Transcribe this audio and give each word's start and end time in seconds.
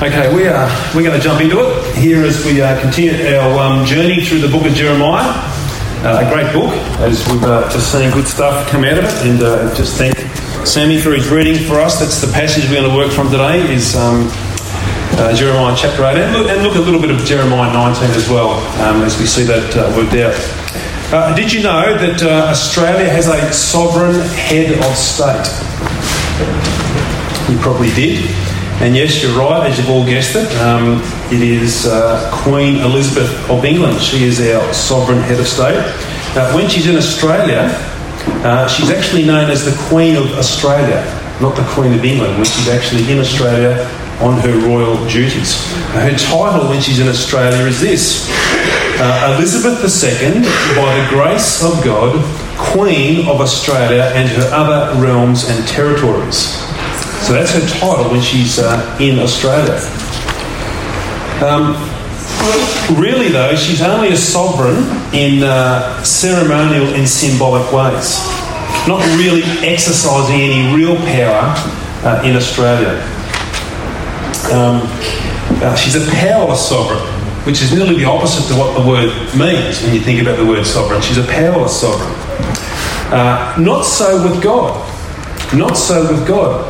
Okay, 0.00 0.34
we 0.34 0.48
are 0.48 0.64
we're 0.96 1.02
going 1.02 1.12
to 1.12 1.22
jump 1.22 1.42
into 1.42 1.60
it 1.60 1.94
here 1.94 2.24
as 2.24 2.42
we 2.46 2.62
uh, 2.62 2.80
continue 2.80 3.12
our 3.36 3.58
um, 3.60 3.84
journey 3.84 4.24
through 4.24 4.40
the 4.40 4.48
book 4.48 4.64
of 4.64 4.72
Jeremiah. 4.72 5.28
Uh, 6.00 6.24
a 6.24 6.32
great 6.32 6.50
book, 6.54 6.72
as 7.04 7.20
we've 7.28 7.44
uh, 7.44 7.68
just 7.68 7.92
seen 7.92 8.10
good 8.10 8.26
stuff 8.26 8.66
come 8.70 8.82
out 8.82 8.96
of 8.96 9.04
it, 9.04 9.12
and 9.28 9.42
uh, 9.42 9.74
just 9.74 9.98
thank 9.98 10.16
Sammy 10.66 10.98
for 10.98 11.12
his 11.12 11.28
reading 11.28 11.68
for 11.68 11.78
us. 11.78 12.00
That's 12.00 12.18
the 12.22 12.32
passage 12.32 12.64
we're 12.70 12.80
going 12.80 12.88
to 12.88 12.96
work 12.96 13.12
from 13.12 13.30
today. 13.30 13.60
Is 13.70 13.94
um, 13.94 14.28
uh, 15.20 15.36
Jeremiah 15.36 15.76
chapter 15.76 16.02
8, 16.02 16.16
and 16.16 16.32
look, 16.32 16.48
and 16.48 16.62
look, 16.62 16.76
a 16.76 16.80
little 16.80 17.02
bit 17.02 17.10
of 17.10 17.18
Jeremiah 17.26 17.70
19 17.70 18.16
as 18.16 18.26
well, 18.30 18.52
um, 18.80 19.02
as 19.02 19.20
we 19.20 19.26
see 19.26 19.44
that 19.44 19.76
uh, 19.76 19.92
worked 19.94 20.16
out. 20.16 21.36
Did 21.36 21.52
you 21.52 21.62
know 21.62 21.92
that 21.98 22.22
Australia 22.48 23.06
has 23.06 23.28
a 23.28 23.52
sovereign 23.52 24.18
head 24.32 24.78
of 24.80 24.96
state? 24.96 25.44
You 27.52 27.58
probably 27.60 27.90
did. 27.90 28.49
And 28.80 28.96
yes, 28.96 29.22
you're 29.22 29.36
right, 29.38 29.68
as 29.68 29.76
you've 29.76 29.90
all 29.90 30.06
guessed 30.06 30.34
it. 30.34 30.48
Um, 30.56 31.02
it 31.30 31.42
is 31.42 31.84
uh, 31.84 32.30
Queen 32.32 32.76
Elizabeth 32.78 33.28
of 33.50 33.62
England. 33.66 34.00
She 34.00 34.24
is 34.24 34.40
our 34.40 34.72
sovereign 34.72 35.20
head 35.20 35.38
of 35.38 35.46
state. 35.46 35.76
Uh, 36.34 36.50
when 36.54 36.66
she's 36.66 36.86
in 36.86 36.96
Australia, 36.96 37.68
uh, 38.40 38.66
she's 38.68 38.88
actually 38.88 39.26
known 39.26 39.50
as 39.50 39.66
the 39.66 39.76
Queen 39.88 40.16
of 40.16 40.32
Australia, 40.38 41.04
not 41.42 41.56
the 41.56 41.66
Queen 41.74 41.92
of 41.92 42.02
England, 42.02 42.32
when 42.36 42.46
she's 42.46 42.68
actually 42.68 43.04
in 43.12 43.18
Australia 43.18 43.84
on 44.22 44.40
her 44.40 44.56
royal 44.66 44.96
duties. 45.08 45.60
Her 45.92 46.16
title 46.16 46.66
when 46.70 46.80
she's 46.80 47.00
in 47.00 47.08
Australia 47.08 47.66
is 47.66 47.82
this 47.82 48.30
uh, 48.96 49.34
Elizabeth 49.36 49.84
II, 49.84 50.40
by 50.74 50.96
the 50.96 51.06
grace 51.10 51.62
of 51.62 51.84
God, 51.84 52.16
Queen 52.56 53.28
of 53.28 53.42
Australia 53.42 54.10
and 54.14 54.26
her 54.30 54.48
other 54.54 54.98
realms 54.98 55.48
and 55.50 55.68
territories. 55.68 56.69
So 57.22 57.34
that's 57.34 57.52
her 57.52 57.66
title 57.80 58.10
when 58.10 58.20
she's 58.22 58.58
uh, 58.58 58.96
in 59.00 59.18
Australia. 59.18 59.78
Um, 61.44 61.76
really, 63.00 63.28
though, 63.28 63.54
she's 63.54 63.82
only 63.82 64.08
a 64.08 64.16
sovereign 64.16 64.84
in 65.14 65.42
uh, 65.42 66.02
ceremonial 66.02 66.86
and 66.94 67.08
symbolic 67.08 67.70
ways, 67.72 68.18
not 68.88 69.04
really 69.16 69.42
exercising 69.66 70.40
any 70.40 70.74
real 70.74 70.96
power 70.96 71.54
uh, 72.04 72.22
in 72.24 72.36
Australia. 72.36 73.00
Um, 74.52 74.82
uh, 75.62 75.76
she's 75.76 75.94
a 75.94 76.10
powerless 76.10 76.66
sovereign, 76.66 77.02
which 77.44 77.62
is 77.62 77.72
nearly 77.72 77.96
the 77.96 78.04
opposite 78.04 78.52
to 78.52 78.58
what 78.58 78.78
the 78.78 78.86
word 78.86 79.10
means 79.36 79.82
when 79.82 79.94
you 79.94 80.00
think 80.00 80.20
about 80.22 80.36
the 80.36 80.46
word 80.46 80.64
sovereign. 80.64 81.00
She's 81.02 81.18
a 81.18 81.26
powerless 81.26 81.78
sovereign. 81.78 82.12
Uh, 83.12 83.56
not 83.58 83.82
so 83.82 84.22
with 84.28 84.42
God. 84.42 84.86
Not 85.54 85.74
so 85.76 86.10
with 86.10 86.26
God. 86.26 86.66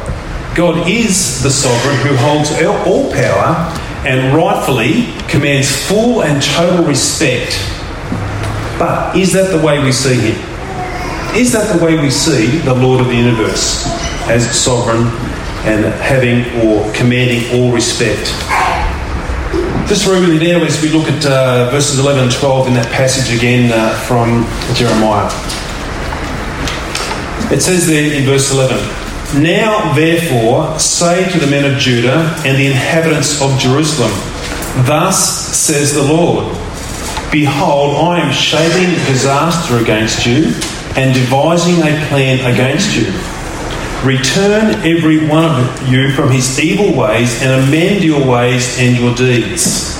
God 0.56 0.88
is 0.88 1.42
the 1.42 1.50
sovereign 1.50 1.96
who 1.98 2.16
holds 2.16 2.50
all 2.86 3.12
power 3.12 3.78
and 4.06 4.34
rightfully 4.34 5.12
commands 5.28 5.70
full 5.86 6.22
and 6.22 6.42
total 6.42 6.84
respect. 6.84 7.52
But 8.78 9.16
is 9.16 9.32
that 9.34 9.50
the 9.50 9.64
way 9.64 9.82
we 9.82 9.92
see 9.92 10.32
him? 10.32 10.50
Is 11.36 11.52
that 11.52 11.76
the 11.76 11.84
way 11.84 12.00
we 12.00 12.10
see 12.10 12.58
the 12.58 12.74
Lord 12.74 13.00
of 13.00 13.06
the 13.06 13.14
universe 13.14 13.86
as 14.28 14.50
sovereign 14.58 15.06
and 15.64 15.84
having 16.02 16.42
or 16.66 16.92
commanding 16.94 17.44
all 17.54 17.72
respect? 17.72 18.26
Just 19.88 20.06
really 20.06 20.38
now 20.38 20.64
as 20.64 20.82
we 20.82 20.88
look 20.88 21.08
at 21.08 21.26
uh, 21.26 21.70
verses 21.70 21.98
11 21.98 22.24
and 22.24 22.32
12 22.32 22.68
in 22.68 22.74
that 22.74 22.90
passage 22.90 23.36
again 23.36 23.70
uh, 23.72 23.96
from 24.06 24.46
Jeremiah. 24.74 25.30
It 27.52 27.60
says 27.60 27.86
there 27.86 28.14
in 28.14 28.24
verse 28.24 28.52
11, 28.52 28.78
now, 29.34 29.92
therefore, 29.94 30.76
say 30.80 31.30
to 31.30 31.38
the 31.38 31.46
men 31.46 31.70
of 31.70 31.78
Judah 31.78 32.34
and 32.44 32.58
the 32.58 32.66
inhabitants 32.66 33.40
of 33.40 33.56
Jerusalem, 33.60 34.10
Thus 34.86 35.56
says 35.56 35.94
the 35.94 36.02
Lord 36.02 36.46
Behold, 37.30 37.96
I 37.96 38.19
am 38.19 38.32
shaping 38.32 38.92
disaster 39.06 39.76
against 39.76 40.26
you 40.26 40.52
and 40.96 41.14
devising 41.14 41.76
a 41.76 42.04
plan 42.08 42.40
against 42.52 42.96
you. 42.96 43.06
Return 44.02 44.74
every 44.84 45.24
one 45.28 45.64
of 45.64 45.88
you 45.88 46.10
from 46.10 46.30
his 46.30 46.58
evil 46.58 46.96
ways 46.96 47.40
and 47.40 47.62
amend 47.62 48.02
your 48.02 48.26
ways 48.26 48.80
and 48.80 48.96
your 48.96 49.14
deeds. 49.14 49.94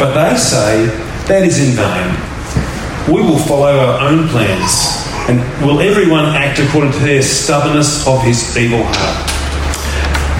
But 0.00 0.14
they 0.14 0.36
say, 0.36 0.86
That 1.28 1.44
is 1.44 1.60
in 1.60 1.76
vain. 1.76 3.14
We 3.14 3.22
will 3.22 3.38
follow 3.38 3.78
our 3.78 4.08
own 4.08 4.26
plans 4.26 4.95
and 5.28 5.40
will 5.66 5.80
everyone 5.80 6.24
act 6.36 6.58
according 6.60 6.92
to 6.92 6.98
their 7.00 7.22
stubbornness 7.22 8.06
of 8.06 8.22
his 8.22 8.56
evil 8.56 8.82
heart? 8.82 9.36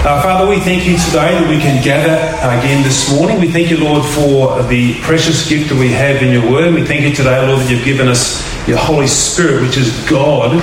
Uh, 0.05 0.21
Father, 0.21 0.47
we 0.47 0.59
thank 0.61 0.85
you 0.85 0.95
today 0.97 1.35
that 1.35 1.49
we 1.49 1.59
can 1.59 1.83
gather 1.83 2.15
again 2.57 2.81
this 2.83 3.11
morning. 3.11 3.41
We 3.41 3.51
thank 3.51 3.69
you, 3.69 3.77
Lord, 3.77 4.05
for 4.05 4.63
the 4.63 4.97
precious 5.01 5.49
gift 5.49 5.69
that 5.69 5.77
we 5.77 5.89
have 5.89 6.23
in 6.23 6.31
your 6.31 6.49
word. 6.49 6.73
We 6.73 6.85
thank 6.85 7.01
you 7.01 7.13
today, 7.13 7.45
Lord, 7.45 7.59
that 7.59 7.69
you've 7.69 7.83
given 7.83 8.07
us 8.07 8.39
your 8.67 8.77
Holy 8.77 9.07
Spirit, 9.07 9.61
which 9.61 9.75
is 9.75 9.91
God 10.09 10.53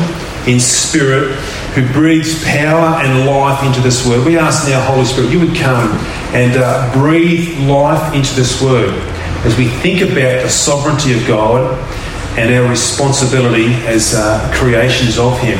in 0.49 0.61
spirit, 0.61 1.33
who 1.75 1.87
breathes 1.93 2.43
power 2.45 2.97
and 3.05 3.27
life 3.27 3.63
into 3.65 3.81
this 3.81 4.07
word. 4.07 4.25
We 4.25 4.39
ask 4.39 4.67
now, 4.69 4.81
Holy 4.85 5.05
Spirit, 5.05 5.31
you 5.31 5.41
would 5.41 5.57
come 5.57 5.93
and 6.33 6.57
uh, 6.57 6.93
breathe 6.95 7.59
life 7.69 8.15
into 8.15 8.35
this 8.35 8.63
word 8.63 8.95
as 9.45 9.59
we 9.59 9.69
think 9.69 10.01
about 10.01 10.43
the 10.43 10.49
sovereignty 10.49 11.13
of 11.13 11.27
God 11.27 11.77
and 12.37 12.53
our 12.53 12.69
responsibility 12.69 13.73
as 13.87 14.15
uh, 14.15 14.51
creations 14.53 15.19
of 15.19 15.39
Him. 15.39 15.59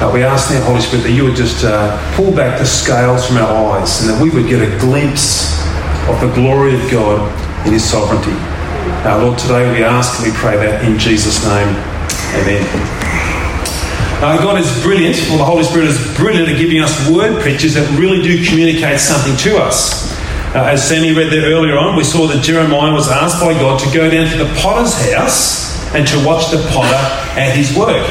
Uh, 0.00 0.10
we 0.12 0.24
ask 0.24 0.50
now, 0.50 0.64
Holy 0.64 0.80
Spirit, 0.80 1.02
that 1.02 1.12
you 1.12 1.24
would 1.24 1.36
just 1.36 1.62
uh, 1.62 1.92
pull 2.16 2.32
back 2.32 2.58
the 2.58 2.64
scales 2.64 3.26
from 3.26 3.36
our 3.36 3.76
eyes 3.76 4.00
and 4.00 4.08
that 4.08 4.16
we 4.16 4.30
would 4.30 4.48
get 4.48 4.64
a 4.64 4.72
glimpse 4.80 5.60
of 6.08 6.16
the 6.24 6.32
glory 6.32 6.72
of 6.72 6.80
God 6.90 7.20
in 7.66 7.74
His 7.74 7.84
sovereignty. 7.84 8.32
Uh, 9.04 9.20
Lord, 9.20 9.38
today 9.38 9.68
we 9.76 9.84
ask 9.84 10.16
and 10.16 10.32
we 10.32 10.36
pray 10.38 10.56
that 10.56 10.84
in 10.88 10.98
Jesus' 10.98 11.44
name. 11.44 11.68
Amen. 12.40 12.64
Uh, 14.24 14.40
God 14.40 14.58
is 14.58 14.68
brilliant, 14.82 15.16
well, 15.28 15.36
the 15.36 15.44
Holy 15.44 15.64
Spirit 15.64 15.88
is 15.88 16.00
brilliant 16.16 16.48
at 16.48 16.56
giving 16.56 16.80
us 16.80 16.92
word 17.08 17.42
pictures 17.44 17.74
that 17.74 17.84
really 18.00 18.22
do 18.22 18.42
communicate 18.44 19.00
something 19.00 19.36
to 19.44 19.56
us. 19.60 20.16
Uh, 20.56 20.64
as 20.64 20.80
Sammy 20.86 21.12
read 21.12 21.30
there 21.30 21.52
earlier 21.52 21.76
on, 21.76 21.94
we 21.94 22.04
saw 22.04 22.26
that 22.26 22.42
Jeremiah 22.42 22.92
was 22.92 23.08
asked 23.08 23.40
by 23.40 23.52
God 23.52 23.78
to 23.80 23.88
go 23.92 24.10
down 24.10 24.30
to 24.32 24.36
the 24.36 24.48
potter's 24.60 24.96
house 25.12 25.79
and 25.94 26.06
to 26.06 26.24
watch 26.24 26.50
the 26.50 26.58
potter 26.70 27.02
at 27.38 27.56
his 27.56 27.76
work. 27.76 28.06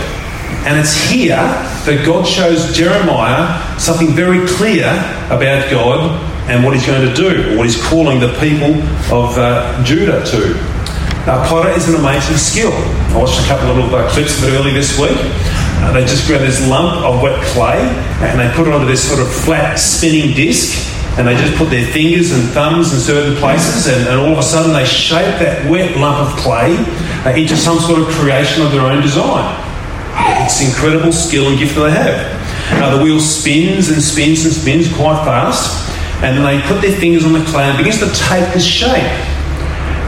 And 0.67 0.77
it's 0.77 0.93
here 0.93 1.37
that 1.37 2.03
God 2.05 2.27
shows 2.27 2.75
Jeremiah 2.75 3.79
something 3.79 4.09
very 4.09 4.45
clear 4.47 4.85
about 5.31 5.71
God 5.71 6.19
and 6.49 6.65
what 6.65 6.73
he's 6.73 6.85
going 6.85 7.07
to 7.07 7.13
do, 7.13 7.53
or 7.53 7.57
what 7.57 7.65
he's 7.65 7.81
calling 7.81 8.19
the 8.19 8.33
people 8.39 8.73
of 9.13 9.37
uh, 9.37 9.81
Judah 9.83 10.25
to. 10.25 10.53
Now, 11.25 11.47
potter 11.47 11.69
is 11.69 11.87
an 11.87 11.95
amazing 11.95 12.37
skill. 12.37 12.71
I 12.73 13.17
watched 13.17 13.39
a 13.39 13.45
couple 13.45 13.69
of 13.69 13.77
little 13.77 13.95
uh, 13.95 14.09
clips 14.11 14.41
of 14.41 14.49
it 14.49 14.57
early 14.57 14.73
this 14.73 14.97
week. 14.99 15.15
Uh, 15.79 15.93
they 15.93 16.01
just 16.01 16.27
grab 16.27 16.41
this 16.41 16.67
lump 16.67 17.05
of 17.05 17.21
wet 17.21 17.39
clay 17.53 17.79
and 18.19 18.39
they 18.39 18.51
put 18.55 18.67
it 18.67 18.73
onto 18.73 18.87
this 18.87 19.07
sort 19.07 19.21
of 19.21 19.31
flat 19.31 19.79
spinning 19.79 20.35
disc 20.35 20.75
and 21.17 21.27
they 21.27 21.35
just 21.35 21.55
put 21.57 21.69
their 21.69 21.85
fingers 21.91 22.31
and 22.31 22.49
thumbs 22.49 22.93
in 22.93 22.99
certain 22.99 23.35
places, 23.37 23.87
and, 23.87 24.07
and 24.07 24.19
all 24.19 24.31
of 24.31 24.37
a 24.37 24.43
sudden 24.43 24.71
they 24.73 24.85
shape 24.85 25.39
that 25.39 25.69
wet 25.69 25.97
lump 25.97 26.29
of 26.29 26.37
clay 26.39 26.71
into 27.25 27.55
some 27.55 27.79
sort 27.79 27.99
of 27.99 28.07
creation 28.07 28.65
of 28.65 28.71
their 28.71 28.81
own 28.81 29.01
design. 29.01 29.55
It's 30.45 30.61
incredible 30.61 31.11
skill 31.11 31.49
and 31.49 31.57
gift 31.57 31.75
that 31.75 31.81
they 31.81 31.91
have. 31.91 32.81
Uh, 32.81 32.97
the 32.97 33.03
wheel 33.03 33.19
spins 33.19 33.89
and 33.89 34.01
spins 34.01 34.45
and 34.45 34.53
spins 34.53 34.93
quite 34.95 35.23
fast, 35.25 35.89
and 36.23 36.45
they 36.45 36.61
put 36.67 36.81
their 36.81 36.95
fingers 36.97 37.25
on 37.25 37.33
the 37.33 37.43
clay 37.45 37.63
and 37.63 37.77
begins 37.77 37.99
to 37.99 38.09
take 38.27 38.53
this 38.53 38.65
shape. 38.65 39.11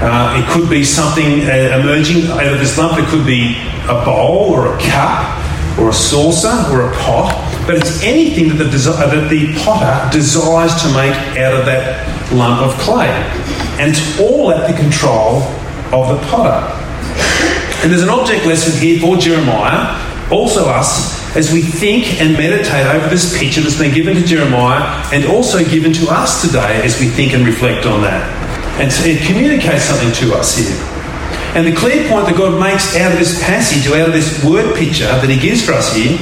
Uh, 0.03 0.41
it 0.41 0.51
could 0.51 0.69
be 0.69 0.83
something 0.83 1.41
uh, 1.41 1.79
emerging 1.79 2.25
out 2.31 2.53
of 2.53 2.59
this 2.59 2.77
lump. 2.77 2.97
It 2.97 3.07
could 3.09 3.25
be 3.25 3.55
a 3.85 4.03
bowl 4.05 4.51
or 4.51 4.75
a 4.75 4.81
cup 4.81 5.37
or 5.79 5.89
a 5.89 5.93
saucer 5.93 6.53
or 6.71 6.91
a 6.91 6.95
pot 6.97 7.51
but 7.65 7.75
it's 7.75 8.01
anything 8.03 8.49
that 8.49 8.55
the, 8.55 8.65
desi- 8.65 8.97
that 8.97 9.29
the 9.29 9.53
potter 9.63 10.11
desires 10.11 10.73
to 10.81 10.87
make 10.89 11.13
out 11.37 11.53
of 11.53 11.65
that 11.65 12.03
lump 12.33 12.61
of 12.61 12.77
clay. 12.79 13.07
And 13.79 13.91
it's 13.91 14.19
all 14.19 14.51
at 14.51 14.69
the 14.69 14.75
control 14.75 15.43
of 15.93 16.09
the 16.09 16.27
potter. 16.27 16.80
And 17.81 17.91
there's 17.91 18.03
an 18.03 18.09
object 18.09 18.45
lesson 18.45 18.79
here 18.79 18.99
for 18.99 19.17
Jeremiah, 19.17 19.97
also 20.31 20.65
us, 20.65 21.19
as 21.35 21.51
we 21.51 21.61
think 21.61 22.21
and 22.21 22.33
meditate 22.33 22.85
over 22.85 23.07
this 23.09 23.37
picture 23.37 23.61
that's 23.61 23.77
been 23.77 23.93
given 23.93 24.15
to 24.15 24.23
Jeremiah 24.23 25.03
and 25.13 25.25
also 25.25 25.63
given 25.63 25.93
to 25.93 26.07
us 26.09 26.41
today 26.41 26.81
as 26.83 26.99
we 26.99 27.07
think 27.07 27.33
and 27.33 27.45
reflect 27.45 27.85
on 27.85 28.01
that. 28.01 28.21
And 28.79 28.91
it 29.07 29.25
communicates 29.25 29.85
something 29.85 30.11
to 30.13 30.35
us 30.35 30.55
here. 30.55 30.75
And 31.55 31.67
the 31.67 31.75
clear 31.75 32.07
point 32.07 32.27
that 32.27 32.37
God 32.37 32.59
makes 32.59 32.95
out 32.95 33.11
of 33.11 33.19
this 33.19 33.41
passage, 33.43 33.87
or 33.87 33.97
out 33.97 34.07
of 34.07 34.13
this 34.13 34.43
word 34.43 34.75
picture 34.75 35.05
that 35.05 35.29
He 35.29 35.37
gives 35.37 35.65
for 35.65 35.73
us 35.73 35.93
here, 35.93 36.17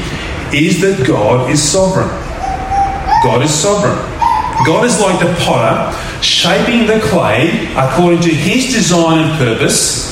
is 0.54 0.82
that 0.82 1.06
God 1.06 1.52
is 1.52 1.62
sovereign. 1.62 2.10
God 3.22 3.44
is 3.44 3.54
sovereign. 3.54 3.98
God 4.66 4.86
is 4.86 5.00
like 5.00 5.20
the 5.20 5.34
potter, 5.46 5.92
shaping 6.22 6.88
the 6.88 7.00
clay 7.00 7.68
according 7.76 8.22
to 8.22 8.30
his 8.30 8.74
design 8.74 9.20
and 9.20 9.38
purpose, 9.38 10.09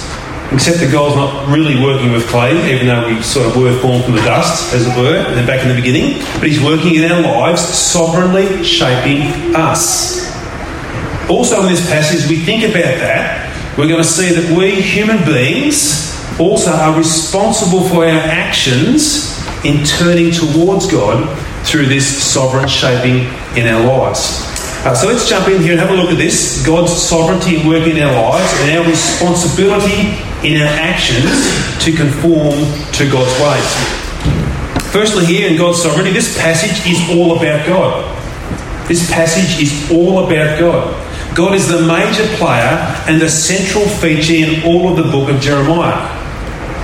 except 0.52 0.80
that 0.80 0.92
God's 0.92 1.16
not 1.16 1.50
really 1.50 1.82
working 1.84 2.12
with 2.12 2.28
clay, 2.28 2.74
even 2.74 2.88
though 2.88 3.08
we 3.08 3.22
sort 3.22 3.48
of 3.48 3.58
were 3.58 3.78
formed 3.80 4.06
from 4.06 4.16
the 4.16 4.22
dust, 4.22 4.74
as 4.74 4.88
it 4.88 4.98
were, 4.98 5.24
back 5.46 5.62
in 5.62 5.68
the 5.68 5.76
beginning. 5.76 6.24
But 6.40 6.48
he's 6.48 6.64
working 6.64 6.96
in 6.96 7.12
our 7.12 7.22
lives, 7.22 7.62
sovereignly 7.62 8.64
shaping 8.64 9.56
us. 9.56 10.28
Also, 11.30 11.62
in 11.62 11.68
this 11.68 11.90
passage, 11.90 12.30
we 12.30 12.38
think 12.38 12.64
about 12.64 13.00
that, 13.00 13.78
we're 13.78 13.88
going 13.88 14.02
to 14.02 14.08
see 14.08 14.34
that 14.34 14.58
we 14.58 14.82
human 14.82 15.24
beings 15.26 16.16
also 16.40 16.72
are 16.72 16.98
responsible 16.98 17.82
for 17.90 18.06
our 18.06 18.10
actions 18.10 19.38
in 19.66 19.84
turning 19.84 20.32
towards 20.32 20.90
God 20.90 21.38
through 21.66 21.88
this 21.88 22.08
sovereign 22.08 22.68
shaping 22.68 23.26
in 23.58 23.68
our 23.68 23.86
lives. 23.86 24.57
Uh, 24.88 24.96
so 24.96 25.06
let's 25.06 25.28
jump 25.28 25.50
in 25.50 25.62
here 25.62 25.74
and 25.74 25.82
have 25.82 25.90
a 25.90 25.94
look 25.94 26.10
at 26.12 26.18
this 26.18 26.66
God's 26.66 26.94
sovereignty 26.94 27.58
and 27.58 27.68
work 27.68 27.86
in 27.86 28.02
our 28.02 28.32
lives 28.32 28.54
and 28.62 28.78
our 28.78 28.88
responsibility 28.88 30.16
in 30.48 30.62
our 30.62 30.74
actions 30.80 31.28
to 31.84 31.92
conform 31.92 32.56
to 32.96 33.04
God's 33.12 33.36
ways. 33.44 33.68
Firstly, 34.94 35.26
here 35.26 35.52
in 35.52 35.58
God's 35.58 35.84
sovereignty, 35.84 36.14
this 36.14 36.38
passage 36.40 36.88
is 36.90 37.04
all 37.10 37.36
about 37.36 37.68
God. 37.68 38.88
This 38.88 39.12
passage 39.12 39.62
is 39.62 39.92
all 39.92 40.24
about 40.24 40.58
God. 40.58 41.36
God 41.36 41.54
is 41.54 41.68
the 41.68 41.82
major 41.82 42.26
player 42.38 42.80
and 43.10 43.20
the 43.20 43.30
central 43.30 43.84
feature 43.86 44.36
in 44.36 44.64
all 44.64 44.88
of 44.88 44.96
the 44.96 45.12
book 45.12 45.30
of 45.30 45.42
Jeremiah. 45.42 46.08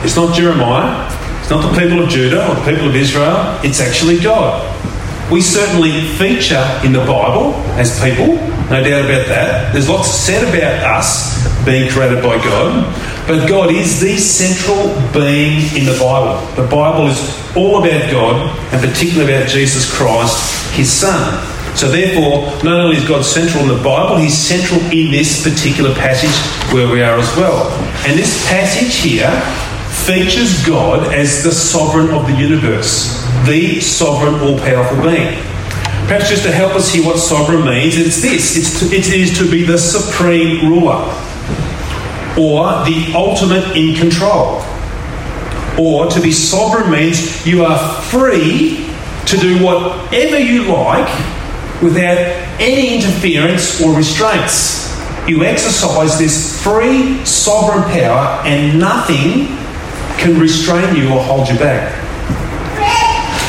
It's 0.04 0.18
not 0.18 0.36
Jeremiah, 0.36 1.08
it's 1.40 1.50
not 1.50 1.62
the 1.62 1.80
people 1.80 2.04
of 2.04 2.10
Judah 2.10 2.50
or 2.50 2.56
the 2.56 2.70
people 2.70 2.90
of 2.90 2.98
Israel, 2.98 3.58
it's 3.64 3.80
actually 3.80 4.20
God. 4.20 4.83
We 5.32 5.42
certainly 5.42 6.02
feature 6.18 6.64
in 6.84 6.94
the 6.94 7.00
Bible 7.00 7.54
as 7.80 8.00
people, 8.04 8.36
no 8.70 8.84
doubt 8.84 9.06
about 9.06 9.28
that. 9.28 9.74
There's 9.74 9.90
lots 9.90 10.10
said 10.10 10.44
about 10.44 10.84
us 10.84 11.44
being 11.66 11.90
created 11.90 12.22
by 12.22 12.38
God, 12.44 12.86
but 13.28 13.48
God 13.48 13.72
is 13.72 14.02
the 14.02 14.18
central 14.18 14.94
being 15.14 15.76
in 15.78 15.86
the 15.86 15.98
Bible. 16.00 16.46
The 16.56 16.68
Bible 16.68 17.08
is 17.08 17.56
all 17.56 17.80
about 17.80 18.12
God 18.12 18.74
and 18.74 18.82
particularly 18.82 19.34
about 19.34 19.48
Jesus 19.48 19.92
Christ, 19.92 20.76
his 20.76 20.92
Son. 20.92 21.50
So, 21.76 21.90
therefore, 21.90 22.54
not 22.64 22.80
only 22.80 22.98
is 22.98 23.08
God 23.08 23.26
central 23.26 23.64
in 23.64 23.70
the 23.70 23.84
Bible, 23.84 24.18
He's 24.18 24.38
central 24.38 24.80
in 24.92 25.10
this 25.10 25.44
particular 25.44 25.94
passage 25.96 26.30
where 26.72 26.88
we 26.88 27.02
are 27.02 27.18
as 27.18 27.36
well. 27.36 27.72
And 28.06 28.18
this 28.18 28.46
passage 28.48 28.96
here 28.98 29.32
features 30.06 30.64
God 30.68 31.14
as 31.14 31.44
the 31.44 31.52
sovereign 31.52 32.10
of 32.12 32.28
the 32.28 32.34
universe, 32.34 33.23
the 33.46 33.80
sovereign, 33.82 34.36
all 34.36 34.58
powerful 34.60 35.02
being. 35.04 35.38
Perhaps 36.08 36.30
just 36.30 36.44
to 36.44 36.52
help 36.52 36.74
us 36.74 36.92
hear 36.92 37.06
what 37.06 37.18
sovereign 37.18 37.66
means, 37.66 37.98
it's 37.98 38.22
this 38.22 38.58
it's 38.58 38.80
to, 38.80 38.86
it 38.94 39.08
is 39.08 39.38
to 39.38 39.50
be 39.50 39.64
the 39.64 39.78
supreme 39.78 40.68
ruler, 40.68 41.02
or 42.38 42.84
the 42.86 43.12
ultimate 43.16 43.76
in 43.76 43.96
control. 43.96 44.62
Or 45.80 46.08
to 46.08 46.22
be 46.22 46.32
sovereign 46.32 46.92
means 46.92 47.46
you 47.48 47.66
are 47.66 48.02
free 48.04 48.90
to 49.26 49.38
do 49.38 49.64
whatever 49.64 50.38
you 50.38 50.66
like 50.66 51.10
without 51.82 52.18
any 52.60 52.96
interference 52.96 53.82
or 53.82 53.96
restraints. 53.96 54.94
You 55.28 55.46
exercise 55.46 56.20
this 56.20 56.62
free 56.62 57.24
sovereign 57.26 57.84
power, 57.92 58.46
and 58.46 58.78
nothing 58.78 59.48
can 60.18 60.40
restrain 60.40 60.96
you 60.96 61.10
or 61.14 61.24
hold 61.24 61.48
you 61.48 61.58
back. 61.58 62.03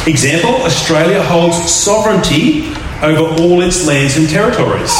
Example 0.06 0.56
Australia 0.56 1.22
holds 1.22 1.56
sovereignty 1.72 2.68
over 3.00 3.40
all 3.40 3.62
its 3.62 3.86
lands 3.86 4.18
and 4.18 4.28
territories. 4.28 4.92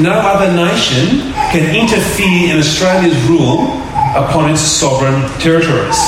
No 0.00 0.12
other 0.12 0.50
nation 0.56 1.30
can 1.52 1.76
interfere 1.76 2.50
in 2.50 2.58
Australia's 2.58 3.22
rule 3.28 3.82
upon 4.16 4.50
its 4.50 4.62
sovereign 4.62 5.28
territories. 5.40 5.98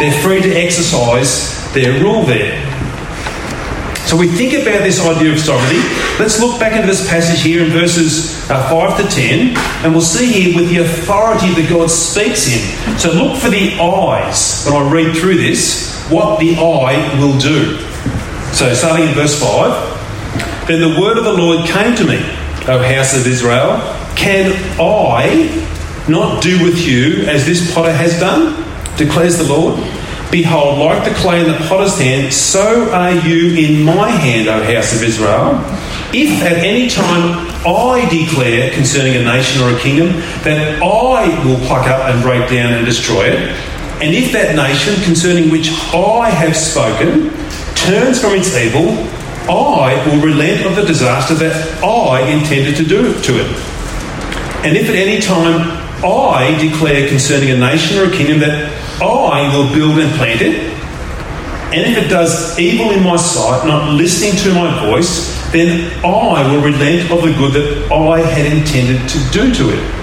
They're 0.00 0.22
free 0.22 0.40
to 0.40 0.50
exercise 0.50 1.70
their 1.74 2.00
rule 2.02 2.22
there. 2.22 2.56
So 4.06 4.16
we 4.16 4.26
think 4.26 4.54
about 4.54 4.82
this 4.82 4.98
idea 5.04 5.30
of 5.32 5.38
sovereignty. 5.38 5.86
Let's 6.18 6.40
look 6.40 6.58
back 6.58 6.72
into 6.72 6.86
this 6.86 7.08
passage 7.10 7.42
here 7.42 7.62
in 7.62 7.70
verses 7.70 8.50
uh, 8.50 8.70
5 8.70 8.96
to 9.02 9.14
10, 9.14 9.56
and 9.84 9.92
we'll 9.92 10.00
see 10.00 10.32
here 10.32 10.56
with 10.56 10.70
the 10.70 10.78
authority 10.78 11.52
that 11.60 11.68
God 11.68 11.90
speaks 11.90 12.48
in. 12.48 12.98
So 12.98 13.12
look 13.12 13.38
for 13.38 13.50
the 13.50 13.78
eyes 13.78 14.64
when 14.64 14.82
I 14.82 14.90
read 14.90 15.14
through 15.14 15.36
this, 15.36 15.99
what 16.10 16.40
the 16.40 16.56
eye 16.56 17.18
will 17.18 17.38
do. 17.38 17.78
So 18.52 18.74
starting 18.74 19.08
in 19.08 19.14
verse 19.14 19.38
5 19.40 20.66
Then 20.66 20.80
the 20.80 21.00
word 21.00 21.16
of 21.18 21.24
the 21.24 21.32
Lord 21.32 21.68
came 21.68 21.94
to 21.96 22.04
me, 22.04 22.18
O 22.68 22.78
house 22.82 23.16
of 23.16 23.26
Israel, 23.26 23.78
can 24.16 24.52
I 24.78 25.66
not 26.08 26.42
do 26.42 26.62
with 26.64 26.86
you 26.86 27.24
as 27.24 27.46
this 27.46 27.72
potter 27.72 27.92
has 27.92 28.18
done? 28.18 28.66
declares 29.00 29.38
the 29.38 29.44
Lord. 29.44 29.80
Behold, 30.30 30.78
like 30.78 31.08
the 31.08 31.14
clay 31.16 31.40
in 31.40 31.48
the 31.48 31.58
potter's 31.66 31.98
hand, 31.98 32.32
so 32.32 32.92
are 32.92 33.14
you 33.26 33.56
in 33.56 33.82
my 33.82 34.08
hand, 34.08 34.48
O 34.48 34.62
house 34.62 34.94
of 34.94 35.02
Israel. 35.02 35.58
If 36.12 36.42
at 36.42 36.58
any 36.58 36.88
time 36.88 37.48
I 37.66 38.06
declare 38.10 38.70
concerning 38.72 39.16
a 39.16 39.24
nation 39.24 39.62
or 39.62 39.74
a 39.74 39.78
kingdom 39.80 40.12
that 40.44 40.80
I 40.82 41.44
will 41.44 41.58
pluck 41.66 41.88
up 41.88 42.08
and 42.10 42.22
break 42.22 42.48
down 42.48 42.74
and 42.74 42.86
destroy 42.86 43.24
it, 43.24 43.69
and 44.00 44.14
if 44.14 44.32
that 44.32 44.56
nation 44.56 44.94
concerning 45.04 45.50
which 45.50 45.68
I 45.92 46.30
have 46.30 46.56
spoken 46.56 47.28
turns 47.76 48.18
from 48.18 48.32
its 48.32 48.56
evil, 48.56 48.96
I 49.48 49.92
will 50.06 50.22
relent 50.22 50.64
of 50.64 50.74
the 50.74 50.84
disaster 50.84 51.34
that 51.34 51.84
I 51.84 52.22
intended 52.30 52.76
to 52.76 52.84
do 52.84 53.12
to 53.12 53.32
it. 53.40 53.46
And 54.64 54.76
if 54.76 54.88
at 54.88 54.94
any 54.94 55.20
time 55.20 55.68
I 56.02 56.56
declare 56.58 57.08
concerning 57.08 57.50
a 57.50 57.58
nation 57.58 57.98
or 57.98 58.04
a 58.04 58.10
kingdom 58.10 58.40
that 58.40 58.72
I 59.02 59.54
will 59.54 59.72
build 59.74 59.98
and 59.98 60.10
plant 60.16 60.40
it. 60.40 60.72
And 61.76 61.92
if 61.92 62.02
it 62.02 62.08
does 62.08 62.58
evil 62.58 62.90
in 62.92 63.02
my 63.04 63.16
sight, 63.16 63.66
not 63.66 63.92
listening 63.92 64.34
to 64.44 64.54
my 64.54 64.86
voice, 64.86 65.36
then 65.52 65.92
I 66.04 66.50
will 66.50 66.62
relent 66.62 67.10
of 67.10 67.22
the 67.22 67.32
good 67.36 67.52
that 67.52 67.92
I 67.92 68.20
had 68.20 68.50
intended 68.50 69.08
to 69.10 69.18
do 69.30 69.52
to 69.54 69.76
it. 69.76 69.99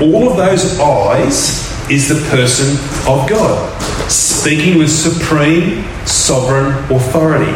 All 0.00 0.30
of 0.30 0.36
those 0.36 0.78
eyes 0.78 1.90
is 1.90 2.08
the 2.08 2.28
person 2.30 2.76
of 3.10 3.28
God, 3.28 4.08
speaking 4.08 4.78
with 4.78 4.90
supreme 4.90 5.84
sovereign 6.06 6.72
authority. 6.88 7.50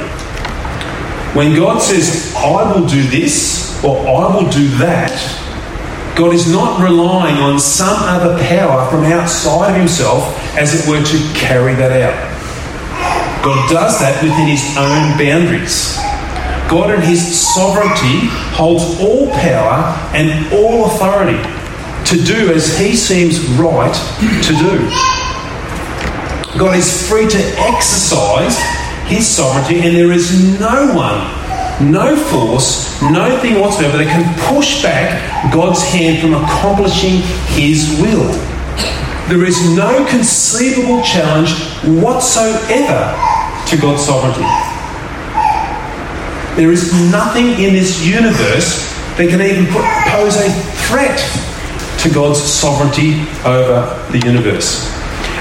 When 1.37 1.55
God 1.55 1.81
says, 1.81 2.35
I 2.37 2.73
will 2.73 2.85
do 2.89 3.00
this 3.05 3.81
or 3.85 3.97
I 3.97 4.35
will 4.35 4.50
do 4.50 4.67
that, 4.79 5.12
God 6.17 6.35
is 6.35 6.50
not 6.50 6.83
relying 6.83 7.37
on 7.37 7.61
some 7.61 7.97
other 7.97 8.37
power 8.43 8.91
from 8.91 9.05
outside 9.05 9.71
of 9.71 9.77
himself, 9.77 10.37
as 10.59 10.75
it 10.75 10.91
were, 10.91 11.00
to 11.00 11.38
carry 11.38 11.75
that 11.77 11.93
out. 11.93 13.45
God 13.45 13.71
does 13.71 14.00
that 14.00 14.21
within 14.21 14.49
his 14.49 14.65
own 14.77 15.17
boundaries. 15.17 15.95
God, 16.69 16.90
in 16.90 17.02
his 17.02 17.23
sovereignty, 17.55 18.26
holds 18.57 19.00
all 19.00 19.31
power 19.31 19.95
and 20.12 20.52
all 20.52 20.87
authority 20.87 21.62
to 22.12 22.23
do 22.23 22.52
as 22.52 22.78
he 22.78 22.95
seems 22.95 23.40
right 23.57 23.95
to 24.45 24.52
do. 24.52 24.78
God 26.59 26.76
is 26.76 27.09
free 27.09 27.26
to 27.26 27.38
exercise 27.59 28.59
his 29.07 29.26
sovereignty, 29.26 29.81
and 29.81 29.97
there 29.97 30.12
is 30.12 30.61
no 30.61 30.95
one 30.95 31.42
no 31.81 32.14
force, 32.14 33.00
no 33.02 33.38
thing 33.40 33.59
whatsoever 33.59 33.97
that 33.97 34.07
can 34.07 34.54
push 34.54 34.83
back 34.83 35.52
God's 35.52 35.83
hand 35.83 36.21
from 36.21 36.35
accomplishing 36.35 37.23
His 37.57 37.99
will. 38.00 38.28
There 39.28 39.45
is 39.45 39.75
no 39.75 40.07
conceivable 40.07 41.02
challenge 41.02 41.54
whatsoever 42.02 43.16
to 43.66 43.76
God's 43.81 44.04
sovereignty. 44.04 44.47
There 46.61 46.71
is 46.71 46.92
nothing 47.11 47.49
in 47.59 47.73
this 47.73 48.04
universe 48.04 48.92
that 49.16 49.28
can 49.28 49.40
even 49.40 49.66
pose 50.12 50.37
a 50.37 50.50
threat 50.87 51.19
to 52.02 52.11
God's 52.11 52.42
sovereignty 52.42 53.23
over 53.47 53.87
the 54.11 54.18
universe. 54.26 54.90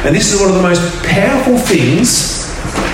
And 0.05 0.15
this 0.15 0.31
is 0.33 0.39
one 0.39 0.49
of 0.49 0.55
the 0.55 0.61
most 0.61 0.81
powerful 1.03 1.57
things 1.57 2.49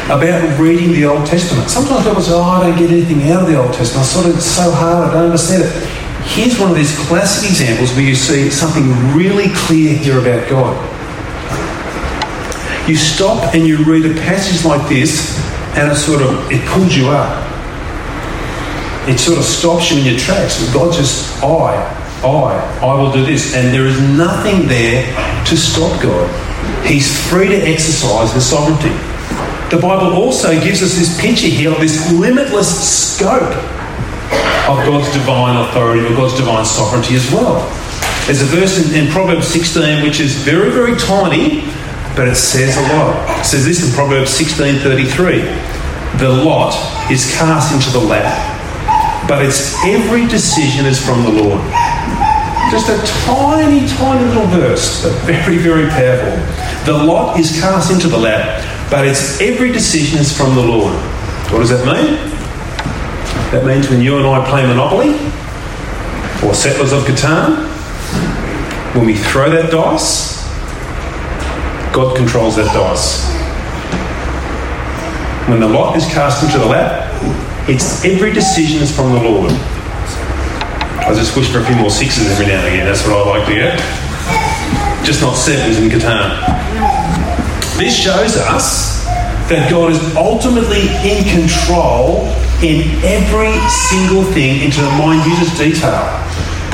about 0.07 0.59
reading 0.59 0.93
the 0.93 1.05
Old 1.05 1.25
Testament. 1.25 1.69
Sometimes 1.69 2.05
people 2.05 2.21
say, 2.21 2.31
oh, 2.33 2.41
I 2.41 2.69
don't 2.69 2.79
get 2.79 2.91
anything 2.91 3.29
out 3.29 3.41
of 3.43 3.47
the 3.47 3.61
Old 3.61 3.73
Testament. 3.73 4.07
I 4.07 4.09
sort 4.09 4.25
of, 4.25 4.35
it's 4.35 4.45
so 4.45 4.71
hard, 4.71 5.09
I 5.09 5.13
don't 5.13 5.25
understand 5.25 5.63
it. 5.63 5.71
Here's 6.31 6.59
one 6.59 6.71
of 6.71 6.77
these 6.77 6.97
classic 7.07 7.49
examples 7.49 7.91
where 7.93 8.03
you 8.03 8.15
see 8.15 8.49
something 8.49 8.87
really 9.15 9.47
clear 9.53 9.97
here 9.97 10.19
about 10.19 10.49
God. 10.49 10.75
You 12.87 12.95
stop 12.95 13.53
and 13.53 13.67
you 13.67 13.83
read 13.83 14.05
a 14.05 14.13
passage 14.21 14.63
like 14.63 14.87
this, 14.87 15.37
and 15.75 15.91
it 15.91 15.95
sort 15.95 16.21
of 16.21 16.51
it 16.51 16.65
pulls 16.67 16.95
you 16.95 17.09
up. 17.09 17.43
It 19.09 19.17
sort 19.19 19.37
of 19.37 19.43
stops 19.43 19.91
you 19.91 19.99
in 19.99 20.05
your 20.05 20.17
tracks. 20.17 20.59
God 20.73 20.93
just, 20.93 21.41
I, 21.43 21.75
I, 22.23 22.79
I 22.81 22.93
will 22.95 23.11
do 23.11 23.25
this. 23.25 23.53
And 23.55 23.73
there 23.73 23.85
is 23.85 23.99
nothing 23.99 24.67
there 24.67 25.05
to 25.45 25.57
stop 25.57 26.01
God. 26.01 26.27
He's 26.85 27.07
free 27.29 27.49
to 27.49 27.57
exercise 27.57 28.33
his 28.33 28.49
sovereignty. 28.49 28.95
The 29.69 29.79
Bible 29.81 30.15
also 30.15 30.51
gives 30.61 30.81
us 30.81 30.95
this 30.95 31.19
picture 31.19 31.47
here 31.47 31.71
of 31.71 31.79
this 31.79 32.11
limitless 32.13 32.67
scope 32.71 33.53
of 34.67 34.77
God's 34.85 35.11
divine 35.13 35.57
authority, 35.67 36.05
of 36.05 36.15
God's 36.15 36.37
divine 36.37 36.65
sovereignty 36.65 37.15
as 37.15 37.29
well. 37.31 37.59
There's 38.25 38.41
a 38.41 38.45
verse 38.45 38.77
in, 38.79 38.95
in 38.95 39.11
Proverbs 39.11 39.47
16 39.47 40.03
which 40.03 40.19
is 40.19 40.35
very, 40.35 40.69
very 40.69 40.97
tiny, 40.97 41.61
but 42.15 42.27
it 42.27 42.35
says 42.35 42.75
a 42.75 42.81
lot. 42.95 43.39
It 43.39 43.45
says 43.45 43.65
this 43.65 43.87
in 43.87 43.93
Proverbs 43.93 44.31
16:33. 44.31 46.19
The 46.19 46.29
lot 46.29 46.73
is 47.11 47.31
cast 47.37 47.73
into 47.73 47.89
the 47.91 48.03
lap, 48.03 49.27
but 49.27 49.45
its 49.45 49.75
every 49.85 50.27
decision 50.27 50.85
is 50.85 50.99
from 50.99 51.23
the 51.23 51.43
Lord. 51.43 51.61
Just 52.69 52.89
a 52.89 52.97
tiny, 53.25 53.87
tiny 53.87 54.25
little 54.27 54.47
verse, 54.47 55.03
but 55.03 55.13
very, 55.23 55.57
very 55.57 55.87
powerful. 55.89 56.35
The 56.85 57.03
lot 57.03 57.39
is 57.39 57.51
cast 57.59 57.91
into 57.91 58.09
the 58.09 58.17
lap, 58.17 58.61
but 58.91 59.07
its 59.07 59.39
every 59.39 59.71
decision 59.71 60.19
is 60.19 60.35
from 60.35 60.53
the 60.53 60.61
Lord. 60.61 60.93
What 61.51 61.59
does 61.59 61.69
that 61.69 61.85
mean? 61.85 62.15
That 63.51 63.65
means 63.65 63.89
when 63.89 64.01
you 64.01 64.17
and 64.17 64.27
I 64.27 64.45
play 64.49 64.65
Monopoly 64.65 65.13
or 66.45 66.53
Settlers 66.53 66.91
of 66.91 67.03
Catan, 67.03 67.65
when 68.95 69.05
we 69.05 69.15
throw 69.15 69.49
that 69.49 69.71
dice, 69.71 70.43
God 71.93 72.17
controls 72.17 72.57
that 72.57 72.73
dice. 72.73 73.25
When 75.47 75.61
the 75.61 75.69
lot 75.69 75.95
is 75.95 76.03
cast 76.07 76.43
into 76.43 76.59
the 76.59 76.65
lap, 76.65 77.09
it's 77.69 78.03
every 78.03 78.33
decision 78.33 78.81
is 78.81 78.93
from 78.93 79.13
the 79.13 79.21
Lord. 79.21 79.53
I 81.07 81.13
just 81.13 81.37
wish 81.37 81.47
for 81.47 81.59
a 81.59 81.63
few 81.63 81.77
more 81.77 81.89
sixes 81.89 82.29
every 82.29 82.47
now 82.47 82.59
and 82.59 82.67
again. 82.67 82.85
That's 82.85 83.07
what 83.07 83.15
I 83.15 83.39
like 83.39 83.47
to 83.47 83.55
get. 83.55 83.79
Just 85.07 85.21
not 85.21 85.39
sevens 85.39 85.79
in 85.79 85.87
Catan. 85.87 86.35
This 87.79 87.95
shows 87.95 88.35
us 88.35 89.05
that 89.47 89.71
God 89.71 89.93
is 89.93 90.03
ultimately 90.17 90.83
in 91.07 91.23
control 91.31 92.27
in 92.59 92.83
every 93.07 93.55
single 93.87 94.27
thing 94.35 94.59
into 94.67 94.83
the 94.83 94.91
minutest 94.99 95.55
detail. 95.55 96.03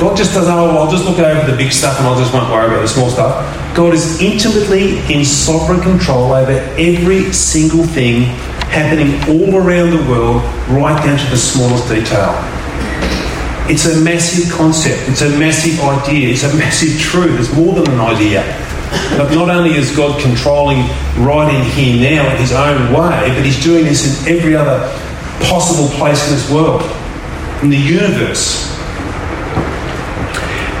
God 0.02 0.16
just 0.16 0.34
doesn't, 0.34 0.52
oh, 0.52 0.82
I'll 0.82 0.90
just 0.90 1.04
look 1.04 1.20
over 1.20 1.48
the 1.48 1.56
big 1.56 1.70
stuff 1.70 1.96
and 2.00 2.08
I 2.08 2.18
just 2.18 2.34
won't 2.34 2.50
worry 2.50 2.66
about 2.66 2.82
the 2.82 2.88
small 2.88 3.10
stuff. 3.10 3.38
God 3.76 3.94
is 3.94 4.20
intimately 4.20 4.98
in 5.14 5.24
sovereign 5.24 5.80
control 5.80 6.32
over 6.32 6.58
every 6.74 7.32
single 7.32 7.84
thing 7.84 8.22
happening 8.74 9.14
all 9.30 9.62
around 9.62 9.90
the 9.90 10.10
world, 10.10 10.42
right 10.74 10.98
down 11.06 11.18
to 11.22 11.26
the 11.30 11.38
smallest 11.38 11.88
detail. 11.88 12.34
It's 13.66 13.86
a 13.86 14.00
massive 14.04 14.52
concept, 14.52 15.08
it's 15.08 15.22
a 15.22 15.30
massive 15.38 15.80
idea, 15.80 16.28
it's 16.28 16.42
a 16.42 16.54
massive 16.56 17.00
truth. 17.00 17.40
It's 17.40 17.54
more 17.54 17.74
than 17.74 17.90
an 17.94 18.00
idea. 18.00 18.42
But 19.16 19.34
not 19.34 19.48
only 19.48 19.74
is 19.74 19.96
God 19.96 20.20
controlling 20.20 20.80
right 21.16 21.52
in 21.52 21.64
here 21.70 22.10
now 22.10 22.30
in 22.30 22.36
his 22.36 22.52
own 22.52 22.92
way, 22.92 23.32
but 23.34 23.44
he's 23.44 23.62
doing 23.62 23.84
this 23.84 24.04
in 24.26 24.36
every 24.36 24.54
other 24.54 24.78
possible 25.48 25.88
place 25.96 26.22
in 26.28 26.34
this 26.34 26.50
world, 26.50 26.82
in 27.62 27.70
the 27.70 27.76
universe. 27.76 28.70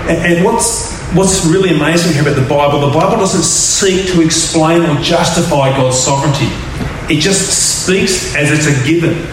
And, 0.08 0.18
and 0.18 0.44
what's 0.44 0.92
what's 1.14 1.46
really 1.46 1.70
amazing 1.70 2.12
here 2.12 2.22
about 2.22 2.34
the 2.34 2.48
Bible, 2.48 2.80
the 2.80 2.92
Bible 2.92 3.16
doesn't 3.16 3.44
seek 3.44 4.12
to 4.12 4.20
explain 4.20 4.82
or 4.82 5.00
justify 5.00 5.70
God's 5.76 5.98
sovereignty. 5.98 6.48
It 7.08 7.20
just 7.20 7.84
speaks 7.84 8.34
as 8.34 8.50
it's 8.50 8.66
a 8.66 8.86
given. 8.86 9.26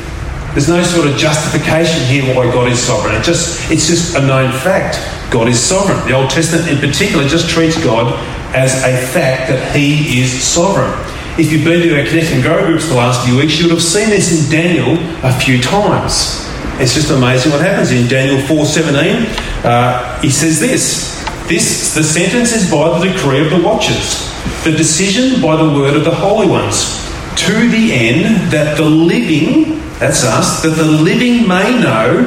There's 0.52 0.68
no 0.68 0.84
sort 0.84 1.08
of 1.08 1.16
justification 1.16 2.04
here 2.06 2.36
why 2.36 2.52
God 2.52 2.70
is 2.70 2.80
sovereign. 2.80 3.16
It 3.16 3.24
just 3.24 3.72
it's 3.72 3.88
just 3.88 4.18
a 4.18 4.22
known 4.22 4.52
fact. 4.52 5.00
God 5.32 5.48
is 5.48 5.58
sovereign. 5.58 6.06
The 6.06 6.14
Old 6.14 6.30
Testament 6.30 6.68
in 6.68 6.78
particular 6.78 7.26
just 7.28 7.50
treats 7.50 7.82
God 7.82 8.12
as 8.54 8.74
a 8.84 8.98
fact 9.14 9.50
that 9.50 9.74
he 9.74 10.22
is 10.22 10.44
sovereign. 10.44 10.92
If 11.40 11.54
you've 11.54 11.64
been 11.64 11.82
to 11.82 11.98
our 11.98 12.06
Connect 12.06 12.32
and 12.34 12.44
Grow 12.44 12.66
groups 12.66 12.90
the 12.90 12.96
last 12.96 13.26
few 13.26 13.38
weeks, 13.38 13.58
you 13.58 13.66
would 13.66 13.72
have 13.72 13.82
seen 13.82 14.10
this 14.10 14.28
in 14.36 14.52
Daniel 14.52 14.98
a 15.24 15.32
few 15.40 15.62
times. 15.62 16.46
It's 16.82 16.94
just 16.94 17.10
amazing 17.12 17.54
what 17.54 17.62
happens 17.62 17.92
in 17.92 18.10
Daniel 18.10 18.38
4.17. 18.38 19.64
Uh, 19.64 20.20
he 20.20 20.30
says 20.30 20.60
this, 20.60 21.24
this, 21.48 21.96
the 21.96 22.04
sentence 22.04 22.52
is 22.52 22.70
by 22.70 23.00
the 23.00 23.06
decree 23.08 23.40
of 23.40 23.52
the 23.52 23.62
watchers, 23.66 24.28
the 24.66 24.72
decision 24.72 25.42
by 25.42 25.56
the 25.56 25.72
word 25.80 25.96
of 25.96 26.04
the 26.04 26.14
holy 26.14 26.48
ones, 26.48 27.11
to 27.46 27.70
the 27.70 27.92
end 27.92 28.52
that 28.52 28.78
the 28.78 28.86
living, 28.86 29.80
that's 30.00 30.24
us, 30.24 30.62
that 30.62 30.76
the 30.76 30.86
living 30.86 31.48
may 31.48 31.80
know 31.82 32.24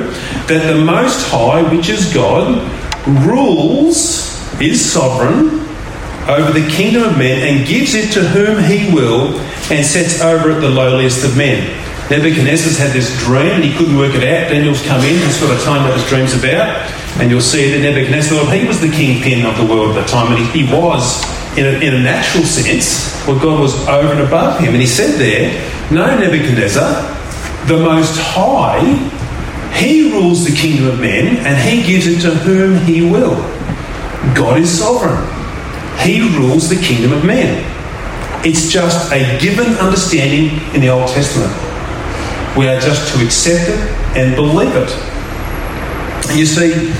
that 0.48 0.72
the 0.72 0.84
Most 0.84 1.30
High, 1.30 1.62
which 1.74 1.88
is 1.88 2.12
God, 2.12 2.60
rules, 3.24 4.34
is 4.60 4.84
sovereign 4.84 5.60
over 6.28 6.52
the 6.52 6.66
kingdom 6.68 7.04
of 7.04 7.18
men 7.18 7.46
and 7.46 7.66
gives 7.68 7.94
it 7.94 8.12
to 8.12 8.20
whom 8.20 8.62
he 8.64 8.92
will 8.92 9.38
and 9.70 9.84
sets 9.84 10.20
over 10.20 10.50
it 10.50 10.60
the 10.60 10.70
lowliest 10.70 11.24
of 11.24 11.36
men. 11.36 11.62
Nebuchadnezzar's 12.10 12.76
had 12.76 12.92
this 12.92 13.16
dream 13.20 13.52
and 13.52 13.64
he 13.64 13.72
couldn't 13.76 13.96
work 13.96 14.14
it 14.14 14.24
out. 14.24 14.50
Daniel's 14.50 14.84
come 14.86 15.00
in 15.04 15.22
and 15.22 15.32
sort 15.32 15.52
of 15.52 15.62
time 15.62 15.88
what 15.88 15.98
his 15.98 16.06
dream's 16.08 16.34
about. 16.34 16.90
And 17.18 17.30
you'll 17.30 17.40
see 17.40 17.70
that 17.70 17.80
Nebuchadnezzar, 17.80 18.52
he 18.52 18.66
was 18.66 18.80
the 18.80 18.90
kingpin 18.90 19.46
of 19.46 19.56
the 19.56 19.64
world 19.64 19.96
at 19.96 20.02
that 20.02 20.08
time, 20.08 20.32
and 20.32 20.44
he, 20.44 20.64
he 20.64 20.72
was, 20.72 21.22
in 21.56 21.66
a, 21.66 21.78
in 21.78 21.94
a 21.94 22.02
natural 22.02 22.44
sense, 22.44 23.26
well, 23.26 23.38
God 23.38 23.60
was 23.60 23.74
over 23.88 24.12
and 24.12 24.20
above 24.20 24.60
him. 24.60 24.70
And 24.70 24.80
he 24.80 24.86
said 24.86 25.18
there, 25.18 25.50
No, 25.90 26.18
Nebuchadnezzar, 26.18 27.02
the 27.66 27.78
Most 27.78 28.18
High, 28.18 28.82
he 29.74 30.12
rules 30.12 30.44
the 30.44 30.54
kingdom 30.54 30.88
of 30.88 31.00
men, 31.00 31.38
and 31.46 31.56
he 31.68 31.82
gives 31.86 32.06
it 32.06 32.20
to 32.22 32.30
whom 32.30 32.78
he 32.84 33.02
will. 33.02 33.36
God 34.34 34.58
is 34.58 34.78
sovereign. 34.78 35.18
He 36.00 36.20
rules 36.36 36.68
the 36.68 36.76
kingdom 36.76 37.12
of 37.12 37.24
men. 37.24 37.70
It's 38.44 38.70
just 38.70 39.10
a 39.12 39.38
given 39.40 39.66
understanding 39.74 40.60
in 40.74 40.80
the 40.80 40.88
Old 40.88 41.08
Testament. 41.08 41.52
We 42.56 42.68
are 42.68 42.78
just 42.80 43.14
to 43.14 43.24
accept 43.24 43.68
it 43.68 43.78
and 44.16 44.36
believe 44.36 44.74
it. 44.76 44.90
You 46.36 46.46
see, 46.46 46.92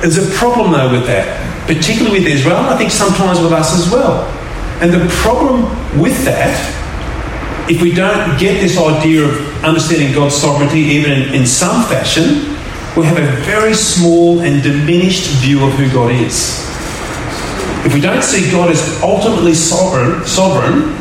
there's 0.00 0.18
a 0.18 0.30
problem 0.36 0.72
though 0.72 0.92
with 0.92 1.06
that, 1.06 1.41
particularly 1.66 2.20
with 2.20 2.28
Israel, 2.28 2.56
and 2.56 2.66
I 2.66 2.76
think 2.76 2.90
sometimes 2.90 3.40
with 3.40 3.52
us 3.52 3.74
as 3.74 3.90
well. 3.92 4.26
And 4.80 4.92
the 4.92 5.06
problem 5.22 5.62
with 6.00 6.24
that, 6.24 6.58
if 7.70 7.80
we 7.80 7.92
don't 7.92 8.38
get 8.38 8.60
this 8.60 8.76
idea 8.76 9.24
of 9.24 9.64
understanding 9.64 10.12
God's 10.12 10.34
sovereignty 10.34 10.80
even 10.80 11.12
in, 11.12 11.34
in 11.34 11.46
some 11.46 11.84
fashion, 11.84 12.56
we 12.96 13.06
have 13.06 13.16
a 13.16 13.26
very 13.42 13.74
small 13.74 14.40
and 14.40 14.62
diminished 14.62 15.30
view 15.40 15.64
of 15.64 15.72
who 15.74 15.90
God 15.92 16.12
is. 16.12 16.60
If 17.86 17.94
we 17.94 18.00
don't 18.00 18.22
see 18.22 18.50
God 18.50 18.70
as 18.70 19.00
ultimately 19.02 19.54
sovereign, 19.54 20.26
sovereign, 20.26 20.94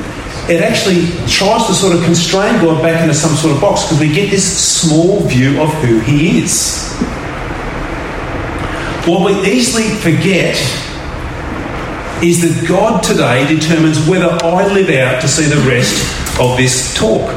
it 0.49 0.61
actually 0.61 1.07
tries 1.27 1.67
to 1.67 1.73
sort 1.73 1.95
of 1.95 2.03
constrain 2.03 2.61
God 2.61 2.81
back 2.81 3.01
into 3.01 3.13
some 3.13 3.35
sort 3.35 3.55
of 3.55 3.61
box 3.61 3.83
because 3.83 3.99
we 3.99 4.11
get 4.11 4.29
this 4.29 4.45
small 4.45 5.21
view 5.21 5.61
of 5.61 5.69
who 5.75 5.99
He 5.99 6.39
is. 6.39 6.91
What 9.05 9.25
we 9.25 9.49
easily 9.49 9.89
forget 9.89 10.55
is 12.23 12.41
that 12.41 12.67
God 12.67 13.01
today 13.01 13.47
determines 13.47 14.07
whether 14.07 14.29
I 14.43 14.71
live 14.71 14.89
out 14.91 15.21
to 15.21 15.27
see 15.27 15.45
the 15.45 15.61
rest 15.67 16.39
of 16.39 16.55
this 16.55 16.93
talk. 16.93 17.31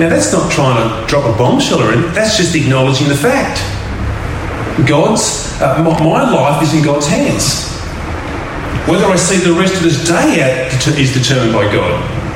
Now, 0.00 0.08
that's 0.08 0.32
not 0.32 0.50
trying 0.50 0.78
to 0.78 1.06
drop 1.06 1.24
a 1.26 1.36
bombshell 1.36 1.82
or 1.82 1.92
anything, 1.92 2.14
that's 2.14 2.38
just 2.38 2.54
acknowledging 2.54 3.08
the 3.08 3.16
fact. 3.16 3.60
God's, 4.88 5.60
uh, 5.60 5.82
my, 5.84 6.02
my 6.02 6.30
life 6.30 6.62
is 6.62 6.72
in 6.72 6.82
God's 6.82 7.06
hands. 7.08 7.68
Whether 8.88 9.04
I 9.04 9.16
see 9.16 9.36
the 9.36 9.52
rest 9.52 9.74
of 9.74 9.82
this 9.82 10.06
day 10.06 10.40
out 10.40 10.98
is 10.98 11.12
determined 11.12 11.52
by 11.52 11.70
God. 11.70 12.27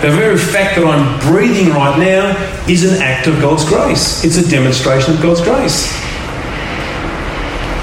The 0.00 0.12
very 0.12 0.38
fact 0.38 0.76
that 0.76 0.86
I'm 0.86 1.18
breathing 1.26 1.70
right 1.70 1.98
now 1.98 2.30
is 2.68 2.84
an 2.84 3.02
act 3.02 3.26
of 3.26 3.40
God's 3.40 3.64
grace. 3.64 4.24
It's 4.24 4.36
a 4.36 4.48
demonstration 4.48 5.14
of 5.14 5.20
God's 5.20 5.40
grace. 5.40 5.90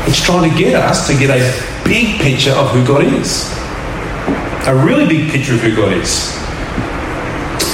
It's 0.08 0.24
trying 0.24 0.50
to 0.50 0.58
get 0.58 0.76
us 0.76 1.08
to 1.08 1.14
get 1.20 1.30
a 1.30 1.44
big 1.84 2.22
picture 2.22 2.54
of 2.54 2.72
who 2.72 2.88
God 2.88 3.04
is. 3.04 3.52
A 4.66 4.74
really 4.74 5.06
big 5.06 5.30
picture 5.30 5.56
of 5.56 5.60
who 5.60 5.76
God 5.76 5.92
is. 5.92 6.32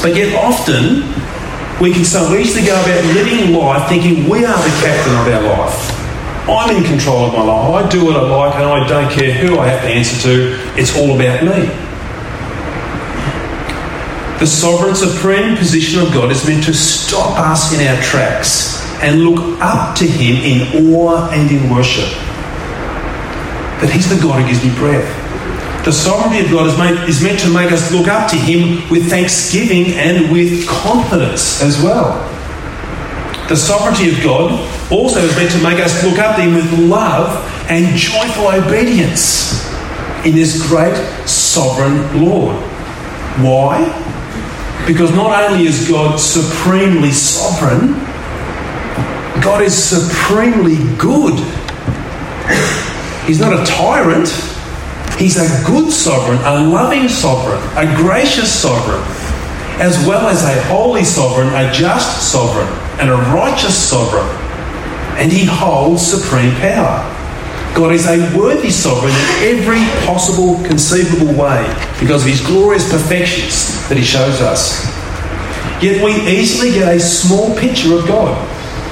But 0.02 0.16
yet, 0.18 0.34
often, 0.34 1.06
we 1.80 1.94
can 1.94 2.04
so 2.04 2.34
easily 2.34 2.66
go 2.66 2.74
about 2.82 3.06
living 3.14 3.54
life 3.54 3.88
thinking 3.90 4.28
we 4.28 4.44
are 4.44 4.58
the 4.58 4.74
captain 4.82 5.14
of 5.22 5.28
our 5.38 5.66
life. 5.66 6.02
I'm 6.50 6.76
in 6.76 6.84
control 6.84 7.26
of 7.28 7.34
my 7.34 7.44
life. 7.44 7.86
I 7.86 7.90
do 7.90 8.06
what 8.06 8.16
I 8.18 8.22
like 8.22 8.56
and 8.56 8.66
I 8.66 8.88
don't 8.88 9.12
care 9.12 9.34
who 9.34 9.60
I 9.60 9.68
have 9.68 9.82
to 9.84 9.88
answer 9.88 10.20
to. 10.24 10.80
It's 10.82 10.98
all 10.98 11.14
about 11.14 11.44
me. 11.46 11.91
The 14.42 14.48
sovereign 14.48 14.96
supreme 14.96 15.56
position 15.56 16.02
of 16.02 16.12
God 16.12 16.32
is 16.32 16.48
meant 16.48 16.64
to 16.64 16.74
stop 16.74 17.38
us 17.38 17.78
in 17.78 17.86
our 17.86 18.02
tracks 18.02 18.82
and 19.04 19.22
look 19.22 19.62
up 19.62 19.96
to 19.98 20.04
Him 20.04 20.42
in 20.42 20.96
awe 20.96 21.30
and 21.30 21.52
in 21.52 21.70
worship. 21.70 22.10
That 23.86 23.92
He's 23.94 24.10
the 24.10 24.20
God 24.20 24.42
who 24.42 24.48
gives 24.48 24.66
me 24.66 24.74
breath. 24.80 25.06
The 25.86 25.92
sovereignty 25.92 26.44
of 26.44 26.50
God 26.50 26.66
is, 26.66 26.76
made, 26.80 27.08
is 27.08 27.22
meant 27.22 27.40
to 27.42 27.54
make 27.54 27.72
us 27.72 27.92
look 27.92 28.08
up 28.08 28.32
to 28.32 28.36
Him 28.36 28.90
with 28.90 29.12
thanksgiving 29.12 29.94
and 29.94 30.32
with 30.32 30.68
confidence 30.68 31.62
as 31.62 31.80
well. 31.84 32.18
The 33.48 33.56
sovereignty 33.56 34.10
of 34.10 34.24
God 34.24 34.58
also 34.92 35.20
is 35.20 35.36
meant 35.36 35.52
to 35.52 35.62
make 35.62 35.78
us 35.78 36.04
look 36.04 36.18
up 36.18 36.38
to 36.38 36.42
Him 36.42 36.56
with 36.56 36.90
love 36.90 37.30
and 37.70 37.96
joyful 37.96 38.48
obedience 38.48 39.70
in 40.26 40.34
this 40.34 40.66
great 40.68 40.98
sovereign 41.30 42.26
Lord. 42.26 42.56
Why? 43.38 44.02
Because 44.88 45.14
not 45.14 45.44
only 45.44 45.68
is 45.68 45.88
God 45.88 46.20
supremely 46.20 47.12
sovereign, 47.12 47.94
God 49.42 49.62
is 49.62 49.76
supremely 49.76 50.78
good. 50.98 51.38
He's 53.26 53.40
not 53.40 53.54
a 53.54 53.64
tyrant. 53.66 54.28
He's 55.18 55.38
a 55.38 55.66
good 55.66 55.92
sovereign, 55.92 56.40
a 56.40 56.68
loving 56.68 57.08
sovereign, 57.08 57.62
a 57.78 57.96
gracious 57.96 58.52
sovereign. 58.52 59.02
as 59.80 59.98
well 60.06 60.28
as 60.28 60.44
a 60.44 60.62
holy 60.66 61.04
sovereign, 61.04 61.48
a 61.48 61.72
just 61.74 62.32
sovereign, 62.32 62.68
and 63.00 63.10
a 63.10 63.16
righteous 63.34 63.76
sovereign. 63.76 64.28
And 65.18 65.32
he 65.32 65.44
holds 65.44 66.06
supreme 66.06 66.54
power. 66.58 67.02
God 67.74 67.92
is 67.92 68.06
a 68.06 68.20
worthy 68.38 68.70
sovereign 68.70 69.14
in 69.14 69.58
every 69.58 69.82
possible 70.06 70.64
conceivable 70.68 71.34
way 71.34 71.66
because 72.00 72.24
of 72.24 72.30
his 72.30 72.42
glorious 72.42 72.92
perfections 72.92 73.81
that 73.92 73.98
he 73.98 74.06
shows 74.06 74.40
us. 74.40 74.88
Yet 75.84 76.02
we 76.02 76.16
easily 76.26 76.72
get 76.72 76.96
a 76.96 76.98
small 76.98 77.54
picture 77.58 77.94
of 78.00 78.08
God. 78.08 78.32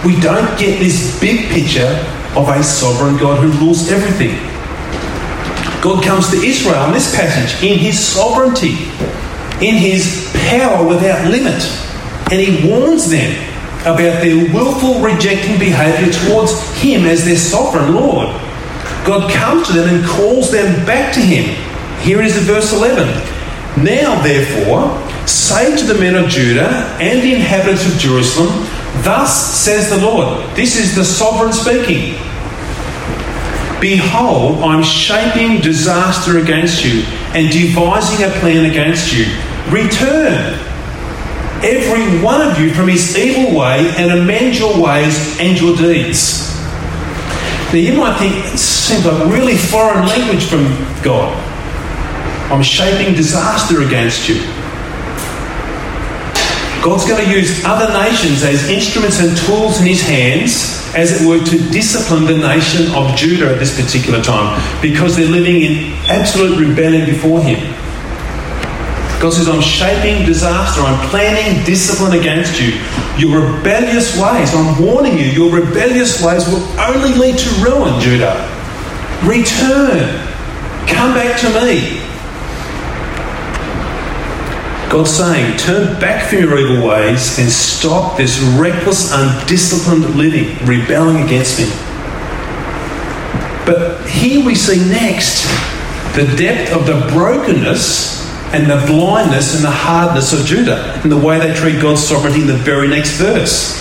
We 0.06 0.20
don't 0.20 0.60
get 0.60 0.78
this 0.78 1.18
big 1.22 1.48
picture 1.48 1.88
of 2.36 2.50
a 2.50 2.62
sovereign 2.62 3.16
God 3.16 3.40
who 3.40 3.48
rules 3.64 3.90
everything. 3.90 4.36
God 5.82 6.04
comes 6.04 6.30
to 6.32 6.36
Israel 6.36 6.84
in 6.88 6.92
this 6.92 7.16
passage 7.16 7.64
in 7.64 7.80
his 7.80 7.98
sovereignty, 7.98 8.76
in 9.66 9.80
his 9.80 10.30
power 10.50 10.86
without 10.86 11.32
limit, 11.32 11.64
and 12.30 12.42
he 12.42 12.70
warns 12.70 13.10
them 13.10 13.32
about 13.84 14.22
their 14.22 14.54
willful 14.54 15.00
rejecting 15.00 15.58
behaviour 15.58 16.12
towards 16.28 16.52
him 16.82 17.06
as 17.06 17.24
their 17.24 17.38
sovereign 17.38 17.96
Lord. 17.96 18.28
God 19.08 19.32
comes 19.32 19.68
to 19.68 19.74
them 19.74 19.96
and 19.96 20.06
calls 20.06 20.52
them 20.52 20.86
back 20.86 21.14
to 21.14 21.22
him. 21.22 21.56
Here 22.02 22.22
is 22.22 22.36
in 22.38 22.44
verse 22.44 22.74
11. 22.74 23.39
Now, 23.78 24.22
therefore, 24.22 25.28
say 25.28 25.76
to 25.78 25.86
the 25.86 26.00
men 26.00 26.16
of 26.16 26.30
Judah 26.30 26.68
and 27.00 27.22
the 27.22 27.36
inhabitants 27.36 27.86
of 27.86 28.00
Jerusalem, 28.00 28.68
Thus 29.04 29.58
says 29.58 29.90
the 29.90 29.98
Lord. 29.98 30.56
This 30.56 30.76
is 30.76 30.96
the 30.96 31.06
sovereign 31.06 31.54
speaking. 31.54 32.16
Behold, 33.80 34.62
I'm 34.62 34.84
shaping 34.84 35.62
disaster 35.62 36.40
against 36.40 36.84
you 36.84 37.04
and 37.34 37.50
devising 37.50 38.26
a 38.26 38.30
plan 38.40 38.70
against 38.70 39.14
you. 39.14 39.26
Return, 39.72 40.60
every 41.64 42.22
one 42.22 42.42
of 42.42 42.60
you, 42.60 42.74
from 42.74 42.90
his 42.90 43.18
evil 43.18 43.58
way 43.58 43.90
and 43.96 44.12
amend 44.20 44.58
your 44.58 44.82
ways 44.84 45.40
and 45.40 45.60
your 45.60 45.78
deeds. 45.78 46.50
Now, 47.72 47.76
you 47.76 47.94
might 47.94 48.18
think 48.18 48.36
it 48.54 48.58
seems 48.58 49.06
like 49.06 49.32
really 49.32 49.56
foreign 49.56 50.08
language 50.08 50.44
from 50.46 50.66
God. 51.04 51.49
I'm 52.50 52.64
shaping 52.64 53.16
disaster 53.16 53.82
against 53.82 54.28
you. 54.28 54.42
God's 56.82 57.06
going 57.06 57.24
to 57.24 57.30
use 57.30 57.64
other 57.66 57.92
nations 57.94 58.42
as 58.42 58.70
instruments 58.70 59.20
and 59.20 59.38
tools 59.46 59.82
in 59.82 59.86
his 59.86 60.02
hands, 60.02 60.82
as 60.96 61.22
it 61.22 61.28
were, 61.28 61.44
to 61.44 61.58
discipline 61.72 62.26
the 62.26 62.38
nation 62.38 62.92
of 62.96 63.16
Judah 63.16 63.52
at 63.52 63.60
this 63.60 63.80
particular 63.80 64.24
time 64.24 64.60
because 64.82 65.16
they're 65.16 65.28
living 65.28 65.62
in 65.62 65.94
absolute 66.08 66.58
rebellion 66.58 67.06
before 67.06 67.42
him. 67.42 67.60
God 69.22 69.34
says, 69.34 69.50
I'm 69.50 69.62
shaping 69.62 70.26
disaster. 70.26 70.80
I'm 70.82 71.10
planning 71.10 71.66
discipline 71.66 72.18
against 72.18 72.60
you. 72.60 72.80
Your 73.18 73.42
rebellious 73.42 74.18
ways, 74.18 74.56
I'm 74.56 74.82
warning 74.82 75.18
you, 75.18 75.26
your 75.26 75.52
rebellious 75.52 76.24
ways 76.24 76.48
will 76.48 76.64
only 76.80 77.14
lead 77.14 77.38
to 77.38 77.50
ruin, 77.62 78.00
Judah. 78.00 78.48
Return. 79.26 80.26
Come 80.88 81.14
back 81.14 81.38
to 81.42 81.50
me. 81.66 81.99
God's 84.90 85.12
saying, 85.12 85.58
turn 85.58 86.00
back 86.00 86.30
from 86.30 86.40
your 86.40 86.58
evil 86.58 86.88
ways 86.88 87.38
and 87.38 87.48
stop 87.48 88.18
this 88.18 88.40
reckless, 88.60 89.12
undisciplined 89.14 90.16
living, 90.16 90.58
rebelling 90.66 91.24
against 91.24 91.60
me. 91.60 91.70
But 93.68 94.04
here 94.10 94.44
we 94.44 94.56
see 94.56 94.78
next 94.90 95.44
the 96.16 96.26
depth 96.36 96.74
of 96.74 96.88
the 96.88 97.08
brokenness 97.14 98.20
and 98.52 98.66
the 98.66 98.84
blindness 98.88 99.54
and 99.54 99.64
the 99.64 99.70
hardness 99.70 100.34
of 100.34 100.44
Judah 100.44 101.00
and 101.04 101.12
the 101.12 101.20
way 101.20 101.38
they 101.38 101.54
treat 101.54 101.80
God's 101.80 102.04
sovereignty 102.04 102.42
in 102.42 102.48
the 102.48 102.54
very 102.58 102.88
next 102.88 103.12
verse. 103.12 103.80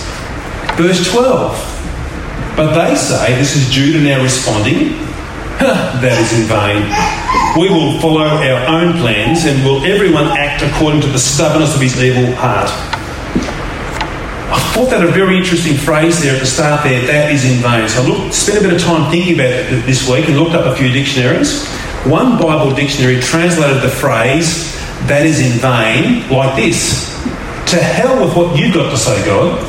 Verse 0.77 1.11
12. 1.11 2.55
But 2.55 2.75
they 2.75 2.95
say, 2.95 3.33
this 3.35 3.55
is 3.55 3.67
Judah 3.71 3.99
now 3.99 4.21
responding, 4.21 5.08
that 5.99 6.15
is 6.15 6.31
in 6.39 6.47
vain. 6.47 6.87
We 7.59 7.67
will 7.67 7.99
follow 7.99 8.23
our 8.23 8.63
own 8.79 8.95
plans 8.95 9.43
and 9.43 9.59
will 9.67 9.83
everyone 9.83 10.31
act 10.31 10.63
according 10.63 11.01
to 11.01 11.07
the 11.07 11.19
stubbornness 11.19 11.75
of 11.75 11.81
his 11.81 12.01
evil 12.01 12.33
heart. 12.35 12.71
I 14.47 14.59
thought 14.71 14.89
that 14.91 15.03
a 15.03 15.11
very 15.11 15.35
interesting 15.35 15.75
phrase 15.75 16.21
there 16.23 16.33
at 16.33 16.39
the 16.39 16.47
start 16.47 16.83
there, 16.87 17.05
that 17.07 17.33
is 17.33 17.43
in 17.43 17.59
vain. 17.59 17.89
So 17.89 18.01
I 18.01 18.07
looked, 18.07 18.33
spent 18.33 18.59
a 18.59 18.61
bit 18.61 18.71
of 18.71 18.79
time 18.81 19.11
thinking 19.11 19.35
about 19.35 19.51
it 19.51 19.85
this 19.85 20.07
week 20.07 20.29
and 20.29 20.39
looked 20.39 20.55
up 20.55 20.65
a 20.65 20.77
few 20.79 20.93
dictionaries. 20.93 21.67
One 22.07 22.39
Bible 22.39 22.73
dictionary 22.73 23.19
translated 23.19 23.83
the 23.83 23.91
phrase, 23.91 24.79
that 25.11 25.25
is 25.25 25.43
in 25.43 25.59
vain, 25.59 26.23
like 26.31 26.55
this 26.55 27.11
To 27.71 27.83
hell 27.83 28.23
with 28.23 28.35
what 28.35 28.57
you've 28.57 28.73
got 28.73 28.89
to 28.91 28.97
say, 28.97 29.25
God. 29.25 29.59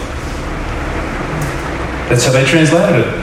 That's 2.09 2.25
how 2.25 2.31
they 2.31 2.45
translated 2.47 3.07
it. 3.07 3.15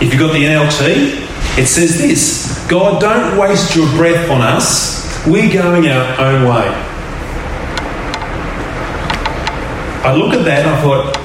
If 0.00 0.08
you've 0.08 0.20
got 0.20 0.32
the 0.32 0.44
NLT, 0.44 1.21
it 1.58 1.66
says 1.66 1.98
this 1.98 2.66
God, 2.68 3.00
don't 3.00 3.38
waste 3.38 3.76
your 3.76 3.86
breath 3.90 4.30
on 4.30 4.40
us. 4.40 5.02
We're 5.26 5.52
going 5.52 5.88
our 5.88 6.20
own 6.20 6.44
way. 6.48 6.92
I 10.04 10.14
look 10.16 10.34
at 10.34 10.44
that 10.46 10.66
and 10.66 10.70
I 10.70 10.82
thought, 10.82 11.16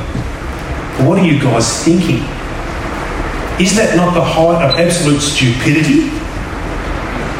what 1.08 1.18
are 1.18 1.26
you 1.26 1.40
guys 1.42 1.84
thinking? 1.84 2.22
Is 3.60 3.76
that 3.76 3.96
not 3.96 4.14
the 4.14 4.24
height 4.24 4.62
of 4.64 4.78
absolute 4.78 5.22
stupidity? 5.22 6.12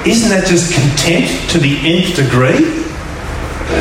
Isn't 0.10 0.30
that 0.30 0.48
just 0.48 0.74
contempt 0.74 1.52
to 1.52 1.60
the 1.60 1.78
nth 1.78 2.16
degree? 2.16 2.86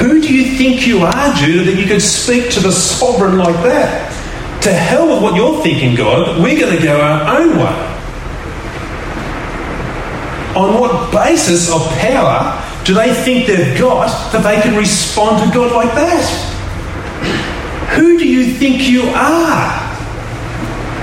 Who 0.01 0.21
do 0.21 0.35
you 0.35 0.57
think 0.59 0.87
you 0.87 0.99
are, 1.01 1.35
Judah, 1.37 1.71
that 1.71 1.81
you 1.81 1.87
could 1.87 2.03
speak 2.03 2.51
to 2.53 2.61
the 2.61 2.73
sovereign 2.73 3.39
like 3.39 3.57
that? 3.63 4.13
To 4.65 4.73
hell 4.73 5.15
with 5.15 5.23
what 5.23 5.37
you're 5.37 5.63
thinking, 5.63 5.95
God. 5.95 6.43
We're 6.43 6.59
going 6.59 6.77
to 6.77 6.83
go 6.83 7.01
our 7.01 7.41
own 7.41 7.57
way. 7.57 7.96
On 10.57 10.81
what 10.81 11.13
basis 11.13 11.71
of 11.71 11.87
power 11.99 12.63
do 12.85 12.95
they 12.95 13.13
think 13.13 13.47
they've 13.47 13.79
got 13.79 14.09
that 14.33 14.43
they 14.43 14.61
can 14.63 14.75
respond 14.77 15.45
to 15.45 15.55
God 15.55 15.73
like 15.73 15.95
that? 15.95 16.25
Who 17.95 18.19
do 18.19 18.27
you 18.27 18.55
think 18.55 18.89
you 18.89 19.03
are? 19.11 19.85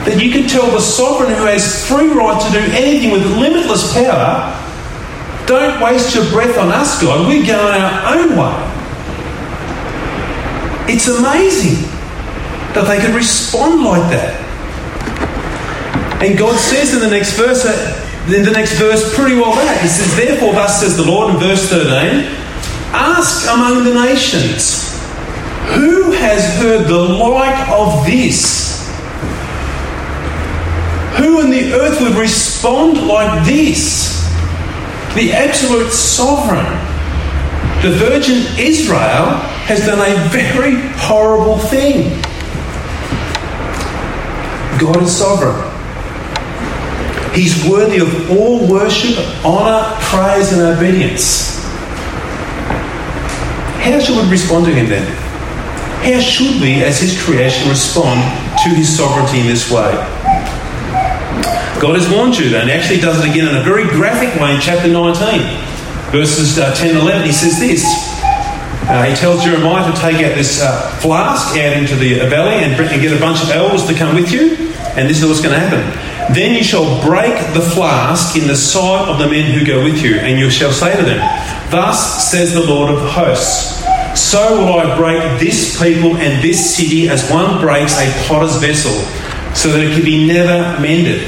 That 0.06 0.22
you 0.22 0.32
can 0.32 0.50
tell 0.50 0.70
the 0.72 0.82
sovereign 0.82 1.30
who 1.30 1.46
has 1.46 1.88
free 1.88 2.10
right 2.10 2.42
to 2.42 2.52
do 2.52 2.66
anything 2.74 3.12
with 3.12 3.26
limitless 3.38 3.94
power, 3.94 4.60
don't 5.46 5.82
waste 5.82 6.16
your 6.16 6.30
breath 6.32 6.58
on 6.58 6.70
us, 6.70 7.02
God. 7.02 7.28
We're 7.28 7.46
going 7.46 7.82
our 7.82 8.16
own 8.18 8.36
way. 8.36 8.74
It's 10.92 11.08
amazing 11.08 11.90
that 12.74 12.86
they 12.88 13.00
can 13.00 13.16
respond 13.16 13.84
like 13.84 14.10
that. 14.12 14.40
And 16.24 16.38
God 16.38 16.58
says 16.58 16.94
in 16.94 17.02
the 17.02 17.10
next 17.10 17.34
verse, 17.38 17.66
in 18.28 18.44
the 18.46 18.52
next 18.52 18.80
verse, 18.80 19.14
pretty 19.16 19.36
well 19.36 19.54
that. 19.56 19.82
He 19.82 19.88
says, 19.88 20.16
Therefore, 20.16 20.54
thus 20.54 20.80
says 20.80 20.96
the 20.96 21.04
Lord 21.04 21.34
in 21.34 21.40
verse 21.40 21.68
13, 21.70 22.24
ask 22.94 23.50
among 23.52 23.84
the 23.84 23.94
nations, 23.94 24.94
who 25.76 26.12
has 26.12 26.58
heard 26.60 26.88
the 26.88 27.00
like 27.00 27.68
of 27.70 28.06
this? 28.06 28.88
Who 31.18 31.42
in 31.42 31.50
the 31.50 31.74
earth 31.74 32.02
would 32.02 32.16
respond 32.16 33.08
like 33.08 33.46
this? 33.46 34.24
The 35.16 35.32
absolute 35.34 35.92
sovereign, 35.92 36.66
the 37.84 37.92
virgin 37.98 38.46
Israel, 38.58 39.26
has 39.68 39.86
done 39.86 40.00
a 40.00 40.30
very 40.30 40.76
horrible 40.98 41.60
thing. 41.60 42.22
God 44.80 45.04
is 45.04 45.16
sovereign. 45.16 45.63
He's 47.34 47.68
worthy 47.68 47.98
of 47.98 48.30
all 48.30 48.68
worship, 48.68 49.18
honour, 49.44 49.96
praise, 50.02 50.54
and 50.54 50.62
obedience. 50.62 51.58
How 53.82 54.00
should 54.00 54.24
we 54.24 54.30
respond 54.30 54.66
to 54.68 54.72
him 54.72 54.88
then? 54.88 55.04
How 56.04 56.20
should 56.20 56.62
we, 56.62 56.84
as 56.84 57.02
his 57.02 57.20
creation, 57.20 57.70
respond 57.70 58.22
to 58.64 58.70
his 58.70 58.96
sovereignty 58.96 59.40
in 59.40 59.48
this 59.48 59.72
way? 59.72 59.92
God 61.82 61.96
has 62.00 62.08
warned 62.08 62.38
you, 62.38 62.56
and 62.56 62.70
he 62.70 62.76
actually 62.76 63.00
does 63.00 63.26
it 63.26 63.30
again 63.30 63.48
in 63.48 63.56
a 63.56 63.64
very 63.64 63.84
graphic 63.90 64.40
way 64.40 64.54
in 64.54 64.62
chapter 64.62 64.88
19, 64.88 65.12
verses 66.12 66.60
uh, 66.60 66.74
10 66.76 66.92
and 66.92 67.00
11. 67.00 67.26
He 67.26 67.34
says 67.34 67.60
this. 67.60 67.84
Uh, 68.86 69.04
he 69.10 69.16
tells 69.16 69.44
Jeremiah 69.44 69.92
to 69.92 70.00
take 70.00 70.18
out 70.18 70.36
this 70.36 70.62
uh, 70.62 71.00
flask 71.02 71.58
out 71.58 71.74
into 71.76 71.96
the 71.96 72.20
valley 72.30 72.64
and, 72.64 72.80
and 72.80 73.02
get 73.02 73.12
a 73.12 73.20
bunch 73.20 73.42
of 73.42 73.50
elders 73.50 73.88
to 73.88 73.96
come 73.96 74.14
with 74.14 74.32
you, 74.32 74.56
and 74.96 75.10
this 75.10 75.24
is 75.24 75.28
what's 75.28 75.42
going 75.42 75.56
to 75.56 75.60
happen. 75.60 76.13
Then 76.32 76.56
you 76.56 76.64
shall 76.64 77.02
break 77.02 77.36
the 77.54 77.62
flask 77.62 78.38
in 78.38 78.48
the 78.48 78.56
sight 78.56 79.10
of 79.10 79.20
the 79.20 79.28
men 79.28 79.52
who 79.52 79.66
go 79.66 79.84
with 79.84 80.02
you, 80.02 80.16
and 80.16 80.40
you 80.40 80.50
shall 80.50 80.72
say 80.72 80.96
to 80.96 81.04
them, 81.04 81.20
Thus 81.70 82.32
says 82.32 82.54
the 82.54 82.64
Lord 82.64 82.92
of 82.92 83.10
hosts, 83.10 83.84
so 84.20 84.64
will 84.64 84.80
I 84.80 84.96
break 84.96 85.40
this 85.40 85.82
people 85.82 86.18
and 86.18 86.44
this 86.44 86.76
city 86.76 87.10
as 87.10 87.30
one 87.32 87.60
breaks 87.60 87.98
a 87.98 88.12
potter's 88.28 88.56
vessel, 88.58 88.94
so 89.56 89.70
that 89.70 89.82
it 89.82 89.94
can 89.96 90.06
be 90.06 90.28
never 90.28 90.80
mended. 90.80 91.28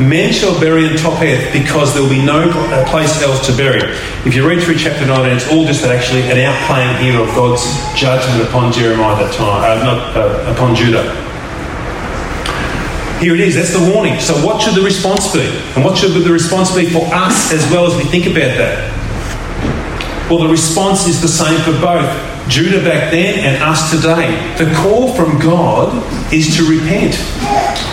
Men 0.00 0.32
shall 0.32 0.58
bury 0.58 0.86
in 0.86 0.92
Tophet 0.94 1.52
because 1.52 1.92
there 1.92 2.02
will 2.02 2.10
be 2.10 2.24
no 2.24 2.50
place 2.88 3.22
else 3.22 3.46
to 3.46 3.56
bury. 3.56 3.82
If 4.24 4.34
you 4.34 4.48
read 4.48 4.62
through 4.62 4.78
chapter 4.78 5.06
19, 5.06 5.36
it's 5.36 5.50
all 5.52 5.66
just 5.66 5.84
actually 5.84 6.22
an 6.22 6.38
outplaying 6.38 7.00
here 7.00 7.20
of 7.20 7.28
God's 7.28 7.62
judgment 7.94 8.48
upon 8.48 8.72
Jeremiah 8.72 9.14
at 9.14 9.26
that 9.26 9.34
time, 9.34 9.62
uh, 9.62 9.84
not 9.84 10.16
uh, 10.16 10.52
upon 10.52 10.74
Judah. 10.74 11.31
Here 13.22 13.36
it 13.36 13.40
is, 13.40 13.54
that's 13.54 13.72
the 13.72 13.94
warning. 13.94 14.18
So, 14.18 14.34
what 14.44 14.60
should 14.60 14.74
the 14.74 14.82
response 14.82 15.32
be? 15.32 15.46
And 15.76 15.84
what 15.84 15.96
should 15.96 16.10
the 16.10 16.32
response 16.32 16.74
be 16.74 16.90
for 16.90 17.06
us 17.14 17.52
as 17.52 17.62
well 17.70 17.86
as 17.86 17.96
we 17.96 18.02
think 18.02 18.26
about 18.26 18.58
that? 18.58 18.90
Well, 20.28 20.40
the 20.40 20.48
response 20.48 21.06
is 21.06 21.22
the 21.22 21.28
same 21.28 21.56
for 21.60 21.70
both 21.80 22.10
Judah 22.48 22.82
back 22.82 23.12
then 23.12 23.38
and 23.38 23.62
us 23.62 23.92
today. 23.92 24.34
The 24.58 24.74
call 24.74 25.14
from 25.14 25.38
God 25.38 25.94
is 26.34 26.56
to 26.56 26.64
repent. 26.64 27.14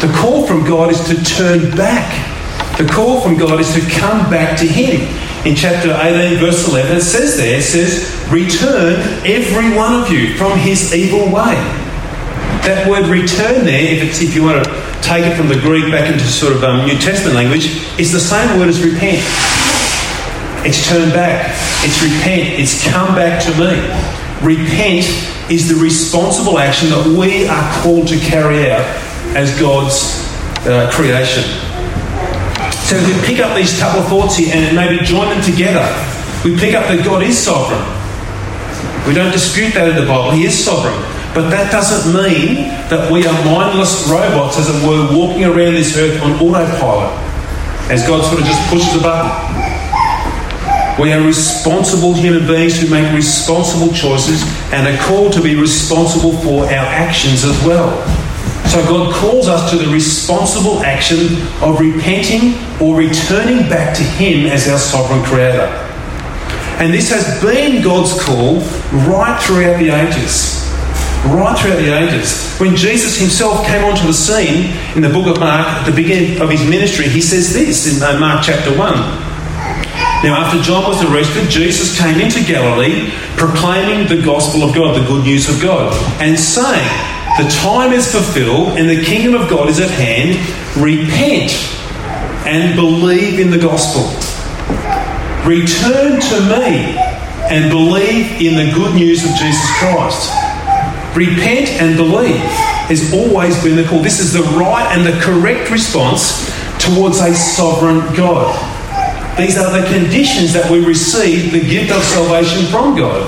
The 0.01 0.11
call 0.17 0.47
from 0.47 0.65
God 0.65 0.89
is 0.89 0.99
to 1.09 1.23
turn 1.23 1.77
back. 1.77 2.09
The 2.79 2.87
call 2.87 3.21
from 3.21 3.37
God 3.37 3.59
is 3.59 3.71
to 3.75 3.81
come 3.81 4.31
back 4.31 4.57
to 4.57 4.65
Him. 4.65 5.01
In 5.45 5.55
chapter 5.55 5.91
18, 5.91 6.39
verse 6.39 6.67
11, 6.67 6.97
it 6.97 7.01
says 7.01 7.37
there, 7.37 7.59
it 7.59 7.61
says, 7.61 8.19
Return 8.31 8.99
every 9.25 9.77
one 9.77 10.01
of 10.01 10.11
you 10.11 10.35
from 10.37 10.57
his 10.57 10.93
evil 10.93 11.25
way. 11.25 11.53
That 12.65 12.87
word 12.89 13.05
return 13.07 13.63
there, 13.63 13.93
if, 13.93 14.21
if 14.21 14.35
you 14.35 14.43
want 14.43 14.65
to 14.65 14.78
take 15.01 15.25
it 15.25 15.35
from 15.35 15.47
the 15.47 15.59
Greek 15.59 15.91
back 15.91 16.11
into 16.11 16.25
sort 16.25 16.53
of 16.53 16.63
um, 16.63 16.85
New 16.85 16.97
Testament 16.97 17.35
language, 17.35 17.67
is 17.99 18.11
the 18.11 18.19
same 18.19 18.59
word 18.59 18.69
as 18.69 18.83
repent. 18.83 19.23
It's 20.65 20.87
turn 20.87 21.09
back. 21.09 21.55
It's 21.83 22.01
repent. 22.03 22.59
It's 22.59 22.83
come 22.89 23.15
back 23.15 23.41
to 23.43 23.51
me. 23.57 23.79
Repent 24.43 25.05
is 25.49 25.67
the 25.69 25.75
responsible 25.75 26.59
action 26.59 26.89
that 26.89 27.05
we 27.07 27.47
are 27.47 27.81
called 27.81 28.07
to 28.09 28.17
carry 28.19 28.71
out 28.71 28.85
as 29.35 29.57
God's 29.59 30.25
uh, 30.67 30.89
creation. 30.91 31.43
So 32.85 32.95
if 32.97 33.05
we 33.05 33.27
pick 33.27 33.39
up 33.39 33.55
these 33.55 33.77
couple 33.79 34.01
of 34.01 34.07
thoughts 34.07 34.35
here 34.35 34.53
and 34.53 34.75
maybe 34.75 35.03
join 35.05 35.29
them 35.29 35.41
together. 35.43 35.85
We 36.43 36.57
pick 36.57 36.73
up 36.73 36.87
that 36.87 37.03
God 37.03 37.21
is 37.23 37.37
sovereign. 37.37 37.83
We 39.07 39.13
don't 39.13 39.31
dispute 39.31 39.73
that 39.73 39.89
in 39.89 39.95
the 39.95 40.07
Bible. 40.07 40.31
He 40.31 40.45
is 40.45 40.55
sovereign. 40.55 40.95
But 41.33 41.51
that 41.51 41.71
doesn't 41.71 42.11
mean 42.11 42.73
that 42.89 43.11
we 43.11 43.25
are 43.27 43.45
mindless 43.45 44.09
robots, 44.09 44.57
as 44.57 44.67
it 44.67 44.81
were, 44.81 45.15
walking 45.15 45.45
around 45.45 45.77
this 45.77 45.95
earth 45.95 46.19
on 46.23 46.33
autopilot, 46.41 47.13
as 47.91 48.01
God 48.07 48.25
sort 48.25 48.41
of 48.41 48.47
just 48.47 48.69
pushes 48.69 48.95
a 48.97 49.03
button. 49.03 49.29
We 50.99 51.13
are 51.13 51.21
responsible 51.21 52.15
human 52.15 52.47
beings 52.47 52.81
who 52.81 52.89
make 52.89 53.13
responsible 53.13 53.93
choices 53.93 54.41
and 54.73 54.87
are 54.87 55.01
called 55.05 55.31
to 55.33 55.41
be 55.41 55.55
responsible 55.55 56.33
for 56.41 56.65
our 56.65 56.87
actions 56.89 57.45
as 57.45 57.55
well. 57.63 57.93
So 58.67 58.83
God 58.85 59.13
calls 59.13 59.47
us 59.47 59.69
to 59.69 59.77
the 59.77 59.87
responsible 59.93 60.81
action 60.81 61.37
of 61.61 61.79
repenting 61.79 62.57
or 62.81 62.97
returning 62.97 63.69
back 63.69 63.95
to 63.97 64.03
Him 64.03 64.47
as 64.47 64.67
our 64.67 64.79
sovereign 64.79 65.23
creator. 65.23 65.69
And 66.81 66.91
this 66.91 67.09
has 67.11 67.41
been 67.41 67.83
God's 67.83 68.19
call 68.23 68.61
right 69.07 69.39
throughout 69.41 69.79
the 69.79 69.89
ages 69.89 70.58
right 71.27 71.57
throughout 71.59 71.77
the 71.77 71.91
ages. 71.91 72.57
When 72.59 72.75
Jesus 72.75 73.17
himself 73.17 73.65
came 73.65 73.83
onto 73.83 74.05
the 74.07 74.13
scene 74.13 74.71
in 74.95 75.01
the 75.01 75.09
book 75.09 75.27
of 75.27 75.39
Mark 75.39 75.67
at 75.67 75.85
the 75.85 75.91
beginning 75.91 76.41
of 76.41 76.49
his 76.49 76.67
ministry, 76.67 77.07
he 77.07 77.21
says 77.21 77.53
this 77.53 77.93
in 77.93 78.01
uh, 78.03 78.19
Mark 78.19 78.43
chapter 78.43 78.75
1. 78.77 79.29
Now, 80.23 80.35
after 80.35 80.61
John 80.61 80.83
was 80.83 81.03
arrested, 81.03 81.49
Jesus 81.49 81.97
came 81.97 82.19
into 82.19 82.43
Galilee 82.43 83.09
proclaiming 83.37 84.07
the 84.07 84.21
gospel 84.21 84.63
of 84.63 84.75
God, 84.75 85.01
the 85.01 85.07
good 85.07 85.23
news 85.23 85.47
of 85.47 85.61
God, 85.61 85.93
and 86.21 86.37
saying, 86.37 86.87
The 87.37 87.49
time 87.61 87.93
is 87.93 88.11
fulfilled 88.11 88.77
and 88.77 88.89
the 88.89 89.03
kingdom 89.03 89.39
of 89.39 89.49
God 89.49 89.69
is 89.69 89.79
at 89.79 89.91
hand. 89.91 90.35
Repent 90.75 91.51
and 92.45 92.75
believe 92.75 93.39
in 93.39 93.49
the 93.49 93.57
gospel. 93.57 94.07
Return 95.47 96.19
to 96.19 96.41
me 96.59 96.97
and 97.49 97.69
believe 97.69 98.41
in 98.41 98.55
the 98.55 98.73
good 98.73 98.93
news 98.95 99.23
of 99.23 99.31
Jesus 99.35 99.69
Christ. 99.79 100.38
Repent 101.19 101.67
and 101.83 101.97
believe 101.97 102.39
has 102.87 103.11
always 103.11 103.61
been 103.61 103.75
the 103.75 103.83
call. 103.83 103.99
This 103.99 104.21
is 104.21 104.31
the 104.31 104.43
right 104.55 104.87
and 104.95 105.05
the 105.05 105.19
correct 105.19 105.69
response 105.69 106.47
towards 106.79 107.19
a 107.19 107.35
sovereign 107.35 107.99
God. 108.15 108.55
These 109.37 109.57
are 109.57 109.67
the 109.67 109.85
conditions 109.91 110.53
that 110.53 110.71
we 110.71 110.79
receive 110.79 111.51
the 111.51 111.59
gift 111.59 111.91
of 111.91 112.01
salvation 112.03 112.65
from 112.67 112.95
God. 112.95 113.27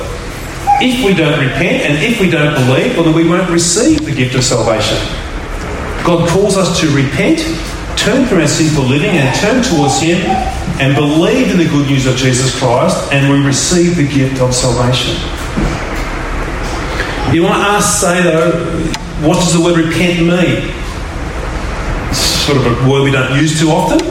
If 0.79 1.03
we 1.03 1.13
don't 1.13 1.37
repent 1.37 1.83
and 1.83 2.01
if 2.01 2.21
we 2.21 2.29
don't 2.29 2.55
believe, 2.55 2.95
well, 2.95 3.03
then 3.03 3.13
we 3.13 3.27
won't 3.27 3.49
receive 3.49 4.05
the 4.05 4.15
gift 4.15 4.35
of 4.35 4.45
salvation. 4.45 4.95
God 6.07 6.29
calls 6.29 6.55
us 6.55 6.79
to 6.79 6.87
repent, 6.95 7.39
turn 7.99 8.25
from 8.25 8.39
our 8.39 8.47
sinful 8.47 8.85
living, 8.85 9.11
and 9.19 9.35
turn 9.35 9.61
towards 9.67 9.99
Him 9.99 10.15
and 10.79 10.95
believe 10.95 11.51
in 11.51 11.57
the 11.57 11.67
good 11.67 11.87
news 11.87 12.05
of 12.05 12.15
Jesus 12.15 12.57
Christ, 12.57 13.11
and 13.11 13.29
we 13.29 13.45
receive 13.45 13.97
the 13.97 14.07
gift 14.07 14.39
of 14.39 14.55
salvation. 14.55 15.40
You 17.31 17.43
want 17.43 17.55
to 17.55 17.61
ask, 17.63 18.01
say 18.01 18.23
though, 18.23 18.51
what 19.23 19.35
does 19.35 19.53
the 19.55 19.63
word 19.63 19.77
repent 19.79 20.19
mean? 20.19 20.67
It's 22.11 22.19
sort 22.19 22.57
of 22.57 22.67
a 22.67 22.89
word 22.91 23.03
we 23.03 23.11
don't 23.11 23.39
use 23.39 23.57
too 23.57 23.69
often. 23.69 24.03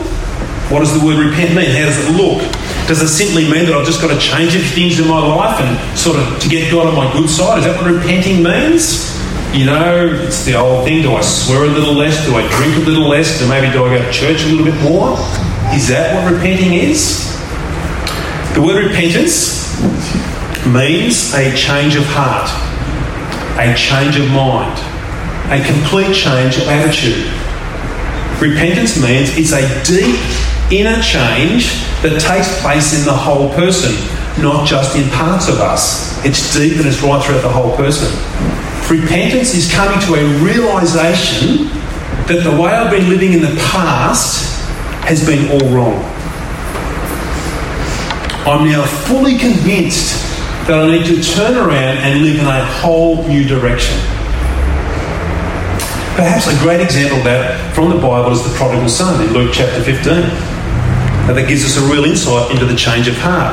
What 0.73 0.81
does 0.81 0.99
the 0.99 1.05
word 1.05 1.21
repent 1.21 1.55
mean? 1.55 1.69
How 1.69 1.85
does 1.85 2.01
it 2.01 2.17
look? 2.17 2.41
Does 2.89 3.03
it 3.03 3.09
simply 3.09 3.45
mean 3.45 3.67
that 3.67 3.75
I've 3.77 3.85
just 3.85 4.01
got 4.01 4.09
to 4.09 4.19
change 4.19 4.57
a 4.57 4.59
few 4.59 4.89
things 4.89 5.01
in 5.01 5.07
my 5.07 5.21
life 5.21 5.61
and 5.61 5.99
sort 5.99 6.17
of 6.17 6.41
to 6.41 6.49
get 6.49 6.73
God 6.73 6.87
on 6.87 6.97
my 6.97 7.13
good 7.13 7.29
side? 7.29 7.59
Is 7.59 7.67
that 7.67 7.77
what 7.77 7.93
repenting 7.93 8.43
means? 8.43 9.13
You 9.53 9.67
know, 9.67 10.09
it's 10.25 10.47
the 10.47 10.55
old 10.55 10.87
thing 10.87 11.03
do 11.03 11.13
I 11.13 11.21
swear 11.21 11.65
a 11.65 11.69
little 11.69 11.93
less? 11.93 12.25
Do 12.25 12.35
I 12.37 12.49
drink 12.57 12.75
a 12.77 12.89
little 12.89 13.07
less? 13.07 13.39
Do 13.39 13.47
maybe 13.47 13.71
do 13.71 13.85
I 13.85 13.99
go 13.99 14.03
to 14.03 14.11
church 14.11 14.45
a 14.45 14.49
little 14.49 14.65
bit 14.65 14.81
more? 14.81 15.13
Is 15.77 15.89
that 15.93 16.17
what 16.17 16.33
repenting 16.33 16.73
is? 16.73 17.37
The 18.55 18.63
word 18.63 18.83
repentance 18.83 19.77
means 20.65 21.35
a 21.35 21.55
change 21.55 21.97
of 21.97 22.05
heart 22.07 22.49
a 23.61 23.75
change 23.77 24.17
of 24.17 24.31
mind, 24.31 24.73
a 25.53 25.63
complete 25.67 26.15
change 26.15 26.57
of 26.57 26.67
attitude. 26.69 27.29
Repentance 28.41 28.97
means 29.03 29.37
it's 29.37 29.53
a 29.53 29.61
deep 29.85 30.17
inner 30.73 31.01
change 31.03 31.77
that 32.01 32.19
takes 32.19 32.49
place 32.63 32.99
in 32.99 33.05
the 33.05 33.13
whole 33.13 33.53
person, 33.53 33.93
not 34.43 34.67
just 34.67 34.97
in 34.97 35.07
parts 35.11 35.49
of 35.49 35.61
us. 35.61 36.25
It's 36.25 36.57
deep 36.57 36.79
and 36.79 36.87
it's 36.87 37.03
right 37.03 37.23
throughout 37.23 37.43
the 37.43 37.51
whole 37.51 37.77
person. 37.77 38.09
Repentance 38.89 39.55
is 39.55 39.71
coming 39.71 40.01
to 40.07 40.15
a 40.15 40.25
realization 40.43 41.69
that 42.29 42.41
the 42.43 42.51
way 42.51 42.71
I've 42.71 42.91
been 42.91 43.11
living 43.11 43.35
in 43.35 43.43
the 43.43 43.55
past 43.71 44.59
has 45.05 45.27
been 45.27 45.51
all 45.51 45.69
wrong. 45.69 46.03
I'm 48.49 48.67
now 48.67 48.87
fully 48.87 49.37
convinced 49.37 50.20
that 50.71 50.87
I 50.87 50.87
need 50.87 51.03
to 51.11 51.19
turn 51.19 51.59
around 51.59 51.99
and 52.07 52.23
live 52.23 52.39
in 52.39 52.47
a 52.47 52.65
whole 52.79 53.27
new 53.27 53.43
direction. 53.43 53.99
Perhaps 56.15 56.47
a 56.47 56.55
great 56.63 56.79
example 56.79 57.19
of 57.19 57.25
that 57.27 57.75
from 57.75 57.91
the 57.91 57.99
Bible 57.99 58.31
is 58.31 58.47
the 58.47 58.55
prodigal 58.55 58.87
son 58.87 59.19
in 59.19 59.35
Luke 59.35 59.51
chapter 59.51 59.83
15. 59.83 60.15
And 61.27 61.35
that 61.35 61.51
gives 61.51 61.67
us 61.67 61.75
a 61.75 61.83
real 61.91 62.07
insight 62.07 62.55
into 62.55 62.71
the 62.71 62.79
change 62.79 63.11
of 63.11 63.19
heart. 63.19 63.51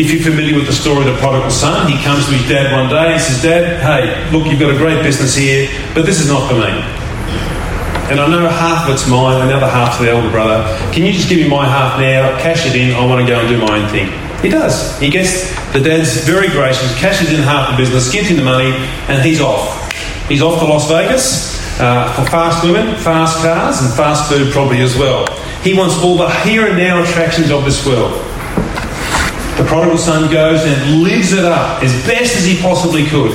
If 0.00 0.08
you're 0.08 0.24
familiar 0.24 0.56
with 0.56 0.64
the 0.64 0.72
story 0.72 1.04
of 1.04 1.12
the 1.12 1.20
prodigal 1.20 1.52
son, 1.52 1.84
he 1.84 2.00
comes 2.00 2.24
to 2.24 2.32
his 2.32 2.48
dad 2.48 2.72
one 2.72 2.88
day 2.88 3.12
and 3.12 3.20
says, 3.20 3.44
Dad, 3.44 3.84
hey, 3.84 4.08
look, 4.32 4.48
you've 4.48 4.56
got 4.56 4.72
a 4.72 4.80
great 4.80 5.04
business 5.04 5.36
here, 5.36 5.68
but 5.92 6.08
this 6.08 6.16
is 6.16 6.32
not 6.32 6.48
for 6.48 6.56
me. 6.56 6.72
And 8.08 8.24
I 8.24 8.24
know 8.24 8.48
half 8.48 8.88
of 8.88 8.96
it's 8.96 9.04
mine, 9.04 9.44
another 9.44 9.68
half 9.68 10.00
to 10.00 10.08
the 10.08 10.16
elder 10.16 10.32
brother. 10.32 10.64
Can 10.96 11.04
you 11.04 11.12
just 11.12 11.28
give 11.28 11.44
me 11.44 11.48
my 11.52 11.68
half 11.68 12.00
now, 12.00 12.40
cash 12.40 12.64
it 12.64 12.72
in, 12.72 12.96
I 12.96 13.04
want 13.04 13.20
to 13.20 13.28
go 13.28 13.36
and 13.36 13.48
do 13.52 13.60
my 13.60 13.84
own 13.84 13.88
thing? 13.92 14.27
He 14.42 14.48
does. 14.48 14.98
He 15.00 15.10
gets 15.10 15.50
the 15.72 15.80
dad's 15.80 16.24
very 16.24 16.48
gracious, 16.48 16.96
cashes 16.98 17.32
in 17.32 17.40
half 17.40 17.70
the 17.70 17.76
business, 17.76 18.12
gives 18.12 18.28
him 18.28 18.36
the 18.36 18.44
money, 18.44 18.70
and 19.08 19.20
he's 19.22 19.40
off. 19.40 19.92
He's 20.28 20.42
off 20.42 20.60
to 20.60 20.66
Las 20.66 20.88
Vegas 20.88 21.58
uh, 21.80 22.12
for 22.14 22.30
fast 22.30 22.64
women, 22.64 22.94
fast 22.96 23.38
cars, 23.38 23.80
and 23.82 23.92
fast 23.94 24.30
food 24.30 24.52
probably 24.52 24.80
as 24.80 24.96
well. 24.96 25.26
He 25.62 25.74
wants 25.74 25.96
all 26.02 26.16
the 26.16 26.30
here 26.42 26.66
and 26.66 26.78
now 26.78 27.02
attractions 27.02 27.50
of 27.50 27.64
this 27.64 27.84
world. 27.84 28.12
The 29.58 29.64
prodigal 29.66 29.98
son 29.98 30.30
goes 30.30 30.62
and 30.64 31.02
lives 31.02 31.32
it 31.32 31.44
up 31.44 31.82
as 31.82 31.92
best 32.06 32.36
as 32.36 32.44
he 32.44 32.60
possibly 32.62 33.06
could. 33.06 33.32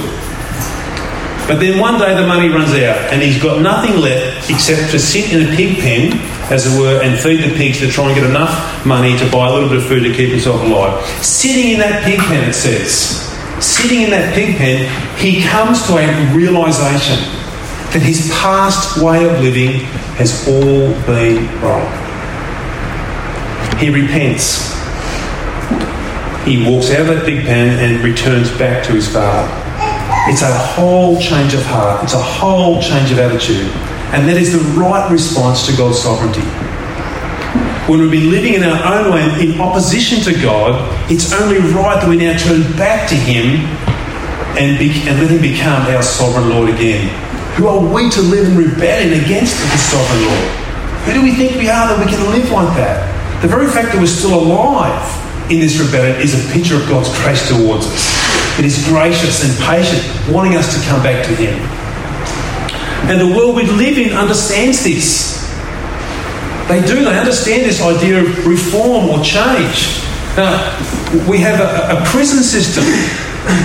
But 1.47 1.59
then 1.59 1.79
one 1.79 1.99
day 1.99 2.15
the 2.15 2.25
money 2.25 2.47
runs 2.47 2.71
out 2.71 3.11
and 3.11 3.21
he's 3.21 3.41
got 3.43 3.61
nothing 3.61 3.97
left 3.97 4.49
except 4.49 4.91
to 4.91 4.99
sit 4.99 5.33
in 5.33 5.51
a 5.51 5.55
pig 5.55 5.79
pen, 5.79 6.13
as 6.51 6.65
it 6.65 6.79
were, 6.79 7.01
and 7.01 7.19
feed 7.19 7.43
the 7.43 7.55
pigs 7.55 7.79
to 7.79 7.89
try 7.89 8.05
and 8.05 8.15
get 8.15 8.29
enough 8.29 8.85
money 8.85 9.17
to 9.17 9.29
buy 9.31 9.47
a 9.47 9.53
little 9.53 9.69
bit 9.69 9.77
of 9.77 9.85
food 9.85 10.01
to 10.01 10.13
keep 10.13 10.29
himself 10.29 10.61
alive. 10.61 11.03
Sitting 11.23 11.71
in 11.71 11.79
that 11.79 12.03
pig 12.03 12.19
pen, 12.19 12.49
it 12.49 12.53
says, 12.53 13.23
sitting 13.63 14.01
in 14.01 14.09
that 14.09 14.33
pig 14.33 14.57
pen, 14.57 14.89
he 15.17 15.41
comes 15.41 15.85
to 15.87 15.97
a 15.97 16.35
realization 16.35 17.17
that 17.93 18.01
his 18.01 18.29
past 18.33 19.01
way 19.01 19.23
of 19.29 19.39
living 19.41 19.85
has 20.17 20.47
all 20.47 20.91
been 21.05 21.45
wrong. 21.61 21.85
He 23.79 23.89
repents. 23.89 24.73
He 26.45 26.67
walks 26.67 26.91
out 26.91 27.01
of 27.01 27.07
that 27.07 27.23
pig 27.25 27.45
pen 27.45 27.79
and 27.79 28.03
returns 28.03 28.49
back 28.57 28.83
to 28.85 28.91
his 28.91 29.07
father. 29.07 29.47
It's 30.29 30.41
a 30.41 30.57
whole 30.57 31.19
change 31.19 31.53
of 31.53 31.63
heart. 31.63 32.03
It's 32.03 32.13
a 32.13 32.21
whole 32.21 32.81
change 32.81 33.11
of 33.11 33.19
attitude. 33.19 33.71
And 34.13 34.29
that 34.29 34.37
is 34.37 34.53
the 34.53 34.61
right 34.77 35.09
response 35.09 35.65
to 35.65 35.75
God's 35.75 35.97
sovereignty. 35.97 36.45
when 37.89 37.99
we've 37.99 38.11
been 38.11 38.29
living 38.29 38.53
in 38.53 38.63
our 38.63 38.79
own 38.93 39.11
way 39.11 39.25
in 39.41 39.59
opposition 39.59 40.21
to 40.21 40.39
God, 40.39 40.77
it's 41.11 41.33
only 41.33 41.57
right 41.73 41.99
that 41.99 42.07
we 42.07 42.15
now 42.15 42.37
turn 42.37 42.61
back 42.77 43.09
to 43.09 43.15
Him 43.15 43.65
and, 44.55 44.77
be, 44.77 44.93
and 45.09 45.17
let 45.17 45.33
Him 45.33 45.41
become 45.41 45.89
our 45.89 46.05
sovereign 46.05 46.49
Lord 46.49 46.69
again. 46.69 47.09
Who 47.57 47.67
are 47.67 47.81
we 47.81 48.09
to 48.13 48.21
live 48.21 48.47
in 48.47 48.55
rebellion 48.55 49.17
against 49.17 49.57
the 49.57 49.77
sovereign 49.81 50.29
Lord? 50.29 50.49
Who 51.09 51.13
do 51.17 51.21
we 51.21 51.33
think 51.33 51.57
we 51.57 51.67
are 51.67 51.89
that 51.89 51.97
we 51.97 52.05
can 52.05 52.21
live 52.31 52.49
like 52.53 52.71
that? 52.77 53.01
The 53.41 53.49
very 53.49 53.67
fact 53.67 53.91
that 53.91 53.99
we're 53.99 54.07
still 54.07 54.39
alive 54.39 55.03
in 55.51 55.59
this 55.59 55.81
rebellion 55.81 56.21
is 56.21 56.37
a 56.37 56.53
picture 56.53 56.77
of 56.77 56.87
God's 56.87 57.09
grace 57.19 57.49
towards 57.49 57.89
us. 57.89 58.03
It 58.61 58.65
is 58.65 58.77
gracious 58.85 59.43
and 59.43 59.51
patient, 59.65 60.05
wanting 60.29 60.55
us 60.55 60.71
to 60.77 60.79
come 60.87 61.01
back 61.01 61.25
to 61.25 61.33
Him. 61.35 61.82
And 63.09 63.19
the 63.19 63.35
world 63.35 63.55
we 63.55 63.65
live 63.65 63.97
in 63.97 64.13
understands 64.13 64.83
this. 64.83 65.43
They 66.67 66.81
do, 66.85 67.03
they 67.03 67.19
understand 67.19 67.63
this 67.63 67.81
idea 67.81 68.21
of 68.21 68.47
reform 68.47 69.09
or 69.09 69.21
change. 69.23 69.99
Now, 70.37 70.55
we 71.29 71.37
have 71.39 71.59
a, 71.59 71.99
a 71.99 72.05
prison 72.05 72.41
system. 72.41 72.85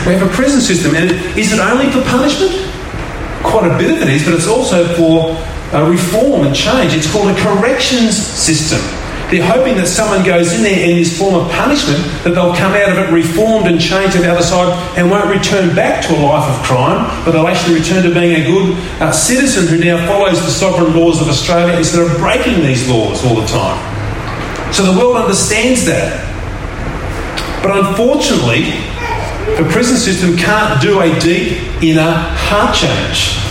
We 0.04 0.12
have 0.12 0.22
a 0.22 0.34
prison 0.34 0.60
system, 0.60 0.96
and 0.96 1.12
is 1.38 1.52
it 1.52 1.60
only 1.60 1.88
for 1.92 2.02
punishment? 2.02 2.50
Quite 3.44 3.70
a 3.70 3.78
bit 3.78 3.92
of 3.92 4.02
it 4.02 4.08
is, 4.08 4.24
but 4.24 4.34
it's 4.34 4.48
also 4.48 4.84
for 4.96 5.38
uh, 5.72 5.88
reform 5.88 6.46
and 6.46 6.54
change. 6.54 6.94
It's 6.94 7.10
called 7.10 7.30
a 7.30 7.40
corrections 7.40 8.16
system. 8.16 8.80
They're 9.30 9.44
hoping 9.44 9.76
that 9.76 9.86
someone 9.86 10.24
goes 10.24 10.56
in 10.56 10.62
there 10.62 10.88
in 10.88 10.96
this 10.96 11.12
form 11.12 11.34
of 11.34 11.52
punishment, 11.52 12.00
that 12.24 12.32
they'll 12.32 12.56
come 12.56 12.72
out 12.72 12.88
of 12.88 12.96
it 12.96 13.12
reformed 13.12 13.68
and 13.68 13.76
changed 13.78 14.16
on 14.16 14.22
the 14.22 14.32
other 14.32 14.42
side 14.42 14.72
and 14.96 15.10
won't 15.10 15.28
return 15.28 15.76
back 15.76 16.00
to 16.08 16.16
a 16.16 16.20
life 16.24 16.48
of 16.48 16.64
crime, 16.64 17.04
but 17.24 17.32
they'll 17.32 17.46
actually 17.46 17.76
return 17.76 18.02
to 18.04 18.12
being 18.14 18.40
a 18.40 18.44
good 18.48 18.72
uh, 19.02 19.12
citizen 19.12 19.68
who 19.68 19.84
now 19.84 20.00
follows 20.08 20.40
the 20.40 20.50
sovereign 20.50 20.96
laws 20.96 21.20
of 21.20 21.28
Australia 21.28 21.76
instead 21.76 22.00
of 22.00 22.16
breaking 22.16 22.64
these 22.64 22.88
laws 22.88 23.22
all 23.26 23.36
the 23.36 23.46
time. 23.46 23.76
So 24.72 24.82
the 24.90 24.98
world 24.98 25.16
understands 25.16 25.84
that. 25.84 26.24
But 27.62 27.84
unfortunately, 27.84 28.64
the 29.60 29.68
prison 29.70 29.96
system 29.96 30.38
can't 30.38 30.80
do 30.80 31.00
a 31.00 31.20
deep 31.20 31.58
inner 31.82 32.12
heart 32.48 32.74
change. 32.74 33.47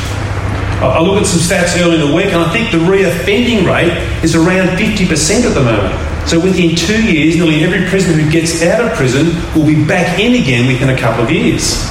I 0.78 1.02
look 1.02 1.18
at 1.20 1.26
some 1.26 1.42
stats 1.42 1.74
early 1.82 1.96
in 1.96 2.08
the 2.08 2.16
week, 2.16 2.28
and 2.28 2.38
I 2.38 2.54
think 2.54 2.70
the 2.70 2.78
reoffending 2.78 3.66
rate 3.66 3.98
is 4.24 4.36
around 4.36 4.78
50% 4.78 5.10
at 5.44 5.54
the 5.56 5.64
moment. 5.64 6.30
So 6.30 6.40
within 6.40 6.76
two 6.76 7.02
years, 7.02 7.36
nearly 7.36 7.64
every 7.64 7.90
prisoner 7.90 8.14
who 8.14 8.30
gets 8.30 8.62
out 8.62 8.86
of 8.86 8.94
prison 8.94 9.34
will 9.56 9.66
be 9.66 9.84
back 9.88 10.20
in 10.20 10.36
again 10.36 10.68
within 10.68 10.90
a 10.90 10.98
couple 10.98 11.24
of 11.24 11.32
years. 11.32 11.82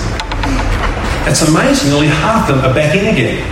That's 1.26 1.42
amazing. 1.42 1.90
Nearly 1.90 2.06
half 2.06 2.48
of 2.48 2.54
them 2.54 2.64
are 2.64 2.74
back 2.74 2.94
in 2.94 3.06
again. 3.12 3.42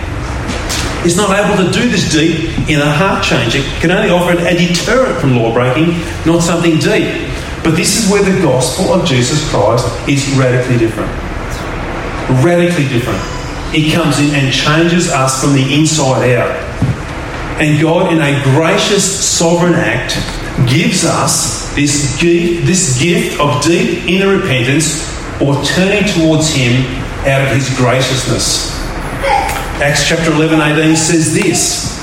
It's 1.03 1.17
not 1.17 1.35
able 1.35 1.57
to 1.65 1.69
do 1.69 1.89
this 1.89 2.09
deep 2.09 2.69
in 2.69 2.79
a 2.79 2.89
heart 2.89 3.21
change. 3.21 3.55
It 3.55 3.65
can 3.81 3.91
only 3.91 4.09
offer 4.09 4.39
a 4.39 4.55
deterrent 4.55 5.19
from 5.19 5.35
law 5.35 5.53
breaking, 5.53 5.99
not 6.25 6.43
something 6.43 6.79
deep. 6.79 7.11
But 7.61 7.75
this 7.75 8.01
is 8.01 8.09
where 8.09 8.23
the 8.23 8.41
gospel 8.41 8.93
of 8.93 9.05
Jesus 9.05 9.49
Christ 9.49 9.85
is 10.07 10.25
radically 10.37 10.77
different. 10.77 11.11
Radically 12.41 12.87
different. 12.87 13.34
He 13.75 13.91
comes 13.91 14.19
in 14.19 14.33
and 14.33 14.53
changes 14.53 15.11
us 15.11 15.43
from 15.43 15.51
the 15.51 15.75
inside 15.75 16.33
out. 16.37 16.55
And 17.59 17.81
God, 17.81 18.13
in 18.13 18.21
a 18.21 18.41
gracious 18.55 19.03
sovereign 19.03 19.73
act, 19.73 20.15
gives 20.69 21.03
us 21.03 21.75
this 21.75 22.17
gift, 22.21 22.65
this 22.65 22.97
gift 23.01 23.37
of 23.37 23.61
deep 23.61 24.05
inner 24.07 24.37
repentance 24.37 25.03
or 25.41 25.61
turning 25.65 26.07
towards 26.07 26.53
Him 26.53 26.85
out 27.27 27.41
of 27.41 27.53
His 27.53 27.67
graciousness. 27.75 28.79
Acts 29.81 30.07
chapter 30.07 30.31
11 30.31 30.61
18 30.61 30.95
says 30.95 31.33
this 31.33 31.99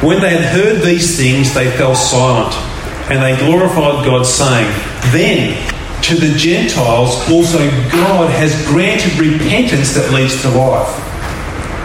When 0.00 0.20
they 0.20 0.30
had 0.30 0.44
heard 0.44 0.82
these 0.82 1.16
things, 1.16 1.52
they 1.54 1.72
fell 1.72 1.96
silent 1.96 2.54
and 3.10 3.20
they 3.20 3.36
glorified 3.44 4.04
God, 4.04 4.24
saying, 4.24 4.70
Then 5.10 5.77
to 6.02 6.14
the 6.14 6.34
Gentiles, 6.36 7.16
also 7.30 7.58
God 7.90 8.30
has 8.30 8.54
granted 8.66 9.18
repentance 9.18 9.94
that 9.94 10.12
leads 10.12 10.40
to 10.42 10.48
life. 10.50 10.88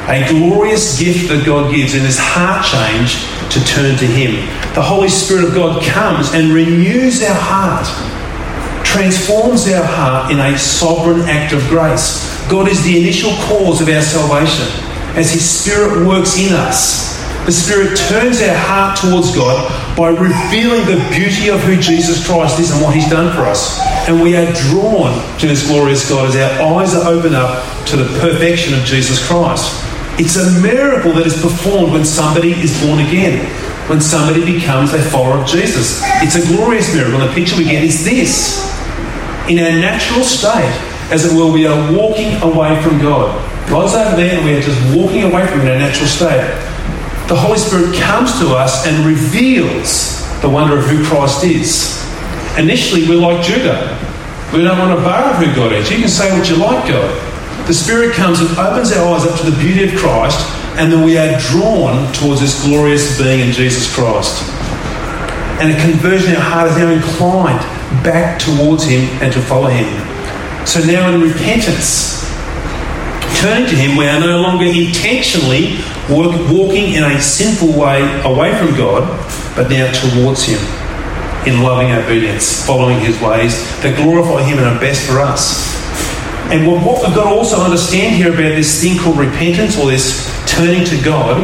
A 0.10 0.28
glorious 0.30 1.00
gift 1.00 1.30
that 1.30 1.46
God 1.46 1.74
gives 1.74 1.96
in 1.96 2.04
this 2.04 2.20
heart 2.20 2.66
change 2.66 3.24
to 3.54 3.64
turn 3.66 3.98
to 3.98 4.06
Him. 4.06 4.36
The 4.74 4.82
Holy 4.82 5.10
Spirit 5.10 5.46
of 5.46 5.54
God 5.54 5.84
comes 5.84 6.34
and 6.34 6.54
renews 6.54 7.24
our 7.24 7.36
heart, 7.36 7.88
transforms 8.86 9.68
our 9.70 9.84
heart 9.84 10.32
in 10.32 10.40
a 10.40 10.58
sovereign 10.58 11.22
act 11.22 11.54
of 11.54 11.62
grace. 11.70 12.30
God 12.50 12.68
is 12.68 12.84
the 12.84 13.00
initial 13.00 13.32
cause 13.48 13.82
of 13.82 13.88
our 13.88 14.02
salvation. 14.02 14.68
As 15.16 15.32
His 15.32 15.48
Spirit 15.48 16.06
works 16.06 16.38
in 16.38 16.54
us, 16.54 17.23
the 17.46 17.52
Spirit 17.52 17.98
turns 18.08 18.42
our 18.42 18.56
heart 18.56 18.98
towards 18.98 19.36
God 19.36 19.68
by 19.98 20.10
revealing 20.10 20.88
the 20.88 20.96
beauty 21.12 21.50
of 21.50 21.60
who 21.60 21.76
Jesus 21.76 22.26
Christ 22.26 22.58
is 22.58 22.72
and 22.72 22.82
what 22.82 22.96
He's 22.96 23.10
done 23.10 23.36
for 23.36 23.42
us. 23.42 23.80
And 24.08 24.22
we 24.22 24.38
are 24.38 24.48
drawn 24.72 25.12
to 25.40 25.48
this 25.48 25.68
glorious 25.68 26.08
God 26.08 26.30
as 26.30 26.36
our 26.38 26.80
eyes 26.80 26.96
are 26.96 27.06
opened 27.12 27.36
up 27.36 27.60
to 27.88 27.98
the 27.98 28.08
perfection 28.22 28.74
of 28.74 28.86
Jesus 28.86 29.20
Christ. 29.28 29.68
It's 30.18 30.38
a 30.38 30.62
miracle 30.62 31.12
that 31.14 31.28
is 31.28 31.42
performed 31.42 31.92
when 31.92 32.06
somebody 32.06 32.54
is 32.54 32.72
born 32.86 33.00
again, 33.00 33.44
when 33.90 34.00
somebody 34.00 34.46
becomes 34.46 34.94
a 34.94 35.02
follower 35.02 35.40
of 35.40 35.48
Jesus. 35.48 36.00
It's 36.24 36.36
a 36.36 36.48
glorious 36.56 36.96
miracle. 36.96 37.20
And 37.20 37.30
the 37.30 37.34
picture 37.36 37.58
we 37.58 37.66
get 37.66 37.84
is 37.84 38.06
this. 38.06 38.64
In 39.50 39.60
our 39.60 39.72
natural 39.84 40.24
state, 40.24 40.72
as 41.12 41.26
it 41.26 41.38
were, 41.38 41.52
we 41.52 41.68
are 41.68 41.92
walking 41.92 42.42
away 42.42 42.82
from 42.82 43.00
God. 43.00 43.36
God's 43.70 43.96
over 43.96 44.16
there 44.16 44.38
and 44.38 44.46
we 44.46 44.56
are 44.56 44.62
just 44.62 44.80
walking 44.96 45.24
away 45.24 45.46
from 45.48 45.60
our 45.62 45.76
natural 45.76 46.08
state 46.08 46.72
the 47.28 47.36
Holy 47.36 47.58
Spirit 47.58 47.96
comes 47.96 48.38
to 48.40 48.56
us 48.56 48.86
and 48.86 49.06
reveals 49.06 50.22
the 50.42 50.50
wonder 50.50 50.78
of 50.78 50.86
who 50.86 51.04
Christ 51.06 51.44
is. 51.46 52.04
Initially, 52.58 53.08
we're 53.08 53.22
like 53.22 53.44
Judah. 53.44 53.98
We 54.54 54.62
don't 54.62 54.78
want 54.78 54.98
to 54.98 55.04
borrow 55.04 55.34
who 55.34 55.56
God 55.56 55.72
is. 55.72 55.90
You 55.90 55.98
can 55.98 56.10
say 56.10 56.38
what 56.38 56.50
you 56.50 56.58
like, 56.58 56.88
God. 56.88 57.68
The 57.68 57.74
Spirit 57.74 58.14
comes 58.14 58.42
and 58.42 58.50
opens 58.58 58.92
our 58.92 59.16
eyes 59.16 59.26
up 59.26 59.40
to 59.40 59.50
the 59.50 59.58
beauty 59.58 59.86
of 59.86 60.00
Christ, 60.00 60.38
and 60.78 60.92
then 60.92 61.06
we 61.06 61.18
are 61.18 61.40
drawn 61.40 62.12
towards 62.14 62.42
this 62.42 62.62
glorious 62.66 63.18
being 63.18 63.40
in 63.40 63.54
Jesus 63.54 63.94
Christ. 63.96 64.44
And 65.62 65.72
a 65.72 65.80
conversion 65.80 66.32
in 66.32 66.36
our 66.36 66.44
heart 66.44 66.72
is 66.72 66.78
now 66.78 66.92
inclined 66.92 67.64
back 68.04 68.38
towards 68.38 68.84
Him 68.84 69.08
and 69.24 69.32
to 69.32 69.40
follow 69.40 69.70
Him. 69.70 69.88
So 70.68 70.84
now 70.84 71.10
in 71.10 71.22
repentance, 71.22 72.30
turning 73.40 73.70
to 73.70 73.76
Him, 73.76 73.96
we 73.96 74.08
are 74.08 74.20
no 74.20 74.42
longer 74.42 74.66
intentionally 74.66 75.80
walking 76.10 76.94
in 76.94 77.04
a 77.04 77.22
sinful 77.22 77.80
way 77.80 78.02
away 78.24 78.58
from 78.58 78.76
God, 78.76 79.04
but 79.56 79.70
now 79.70 79.92
towards 79.92 80.44
Him 80.44 80.60
in 81.48 81.62
loving 81.62 81.92
obedience, 81.92 82.66
following 82.66 83.00
His 83.00 83.20
ways 83.22 83.56
that 83.82 83.96
glorify 83.96 84.44
Him 84.44 84.58
and 84.60 84.68
are 84.68 84.80
best 84.80 85.08
for 85.08 85.20
us. 85.20 85.74
And 86.52 86.68
what, 86.68 86.84
we've 86.84 87.16
got 87.16 87.24
to 87.24 87.30
also 87.30 87.58
understand 87.58 88.16
here 88.16 88.30
about 88.30 88.56
this 88.56 88.82
thing 88.82 89.00
called 89.00 89.18
repentance 89.18 89.78
or 89.78 89.90
this 89.90 90.28
turning 90.46 90.86
to 90.86 91.02
God 91.02 91.40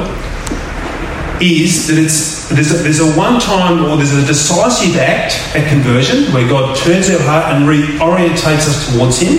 is 1.42 1.88
that 1.88 1.98
it's 1.98 2.50
there's 2.50 2.72
a, 2.72 2.84
there's 2.84 3.00
a 3.00 3.12
one-time 3.18 3.86
or 3.86 3.96
there's 3.96 4.14
a 4.14 4.26
decisive 4.26 4.98
act 4.98 5.40
at 5.56 5.70
conversion 5.70 6.32
where 6.34 6.48
God 6.50 6.76
turns 6.76 7.10
our 7.10 7.22
heart 7.22 7.56
and 7.56 7.64
reorientates 7.64 8.68
us 8.68 8.92
towards 8.92 9.20
Him. 9.20 9.38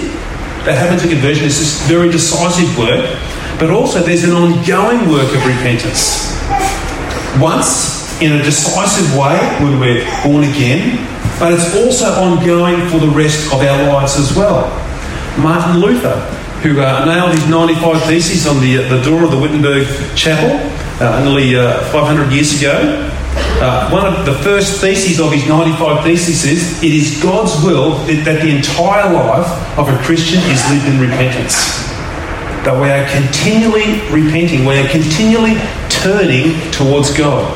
That 0.65 0.79
happens 0.79 1.03
at 1.03 1.11
conversion. 1.11 1.45
It's 1.45 1.59
this 1.59 1.87
very 1.87 2.11
decisive 2.11 2.77
work. 2.79 3.05
But 3.59 3.71
also, 3.71 4.01
there's 4.01 4.25
an 4.25 4.33
ongoing 4.33 5.09
work 5.09 5.29
of 5.35 5.45
repentance. 5.47 6.37
Once, 7.41 8.21
in 8.21 8.33
a 8.33 8.43
decisive 8.43 9.17
way, 9.17 9.39
when 9.63 9.81
we're 9.81 10.05
born 10.23 10.45
again, 10.45 11.07
but 11.39 11.55
it's 11.55 11.75
also 11.75 12.07
ongoing 12.21 12.87
for 12.89 12.99
the 12.99 13.09
rest 13.09 13.53
of 13.53 13.61
our 13.61 13.89
lives 13.89 14.17
as 14.17 14.37
well. 14.37 14.69
Martin 15.39 15.81
Luther, 15.81 16.21
who 16.63 16.81
uh, 16.81 17.05
nailed 17.07 17.33
his 17.33 17.49
95 17.49 18.03
Theses 18.05 18.47
on 18.47 18.61
the, 18.61 18.77
the 18.89 19.03
door 19.03 19.25
of 19.25 19.31
the 19.31 19.39
Wittenberg 19.39 19.87
Chapel 20.15 20.59
uh, 21.01 21.25
nearly 21.25 21.57
uh, 21.57 21.81
500 21.91 22.31
years 22.31 22.59
ago, 22.59 23.11
uh, 23.63 23.89
one 23.91 24.07
of 24.07 24.27
the 24.27 24.35
first 24.43 24.81
theses 24.81 25.21
of 25.21 25.33
his 25.33 25.47
95 25.47 26.05
theses 26.05 26.45
is 26.45 26.83
it 26.83 26.93
is 26.93 27.23
God's 27.23 27.63
will 27.65 27.93
that 28.07 28.43
the 28.43 28.55
entire 28.55 29.13
life 29.13 29.79
of 29.79 29.89
a 29.89 29.97
Christian 30.03 30.41
is 30.51 30.71
lived 30.71 30.87
in 30.87 31.01
repentance 31.01 31.90
that 32.65 32.77
we 32.77 32.89
are 32.93 33.09
continually 33.09 34.05
repenting, 34.13 34.65
we 34.65 34.77
are 34.77 34.89
continually 34.89 35.57
turning 35.89 36.57
towards 36.71 37.17
God. 37.17 37.49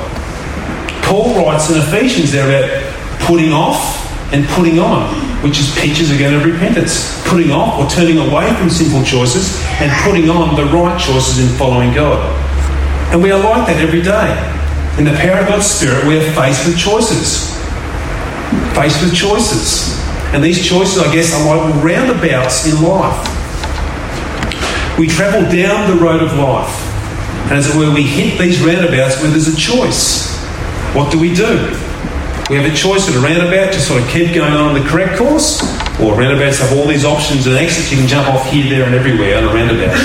Paul 1.05 1.37
writes 1.37 1.69
in 1.69 1.77
Ephesians 1.77 2.33
there 2.33 2.49
about 2.49 3.21
putting 3.21 3.53
off 3.53 4.01
and 4.33 4.47
putting 4.49 4.79
on, 4.79 5.13
which 5.43 5.61
is 5.61 5.75
pictures 5.77 6.11
again 6.11 6.35
of 6.35 6.45
repentance. 6.45 7.23
Putting 7.29 7.53
off 7.53 7.79
or 7.79 7.89
turning 7.89 8.19
away 8.19 8.53
from 8.57 8.71
sinful 8.71 9.05
choices 9.05 9.61
and 9.81 9.93
putting 10.03 10.31
on 10.31 10.57
the 10.57 10.65
right 10.73 10.99
choices 10.99 11.39
in 11.39 11.49
following 11.59 11.93
God. 11.93 12.19
And 13.13 13.23
we 13.23 13.31
are 13.31 13.39
like 13.39 13.67
that 13.69 13.81
every 13.81 14.03
day. 14.03 14.33
In 14.99 15.05
the 15.05 15.17
power 15.19 15.41
of 15.41 15.49
God's 15.49 15.67
Spirit, 15.67 16.07
we 16.07 16.17
are 16.17 16.33
faced 16.33 16.67
with 16.67 16.79
choices. 16.79 17.53
Faced 18.75 19.03
with 19.03 19.15
choices. 19.15 20.01
And 20.33 20.43
these 20.43 20.65
choices, 20.67 20.99
I 20.99 21.13
guess, 21.15 21.35
are 21.35 21.45
like 21.45 21.85
roundabouts 21.85 22.67
in 22.67 22.83
life. 22.83 23.34
We 24.99 25.09
travel 25.09 25.43
down 25.51 25.91
the 25.91 26.03
road 26.03 26.23
of 26.23 26.39
life. 26.39 26.71
And 27.51 27.59
as 27.59 27.69
it 27.69 27.77
were, 27.77 27.93
we 27.93 28.03
hit 28.05 28.39
these 28.39 28.61
roundabouts 28.61 29.21
where 29.21 29.31
there's 29.31 29.49
a 29.49 29.57
choice. 29.57 30.33
What 30.95 31.11
do 31.11 31.19
we 31.19 31.35
do? 31.35 31.51
We 32.49 32.57
have 32.57 32.71
a 32.71 32.75
choice 32.75 33.09
at 33.09 33.17
a 33.17 33.21
roundabout 33.21 33.73
to 33.73 33.81
sort 33.81 34.03
of 34.03 34.09
keep 34.09 34.35
going 34.35 34.53
on 34.53 34.75
the 34.75 34.87
correct 34.89 35.19
course, 35.19 35.63
or 35.99 36.15
roundabouts 36.15 36.59
have 36.61 36.79
all 36.79 36.87
these 36.87 37.05
options 37.05 37.47
and 37.47 37.57
exits. 37.57 37.91
You 37.91 37.99
can 37.99 38.07
jump 38.07 38.29
off 38.29 38.47
here, 38.51 38.71
there, 38.71 38.85
and 38.85 38.95
everywhere 38.95 39.37
on 39.39 39.45
a 39.45 39.53
roundabout. 39.53 39.97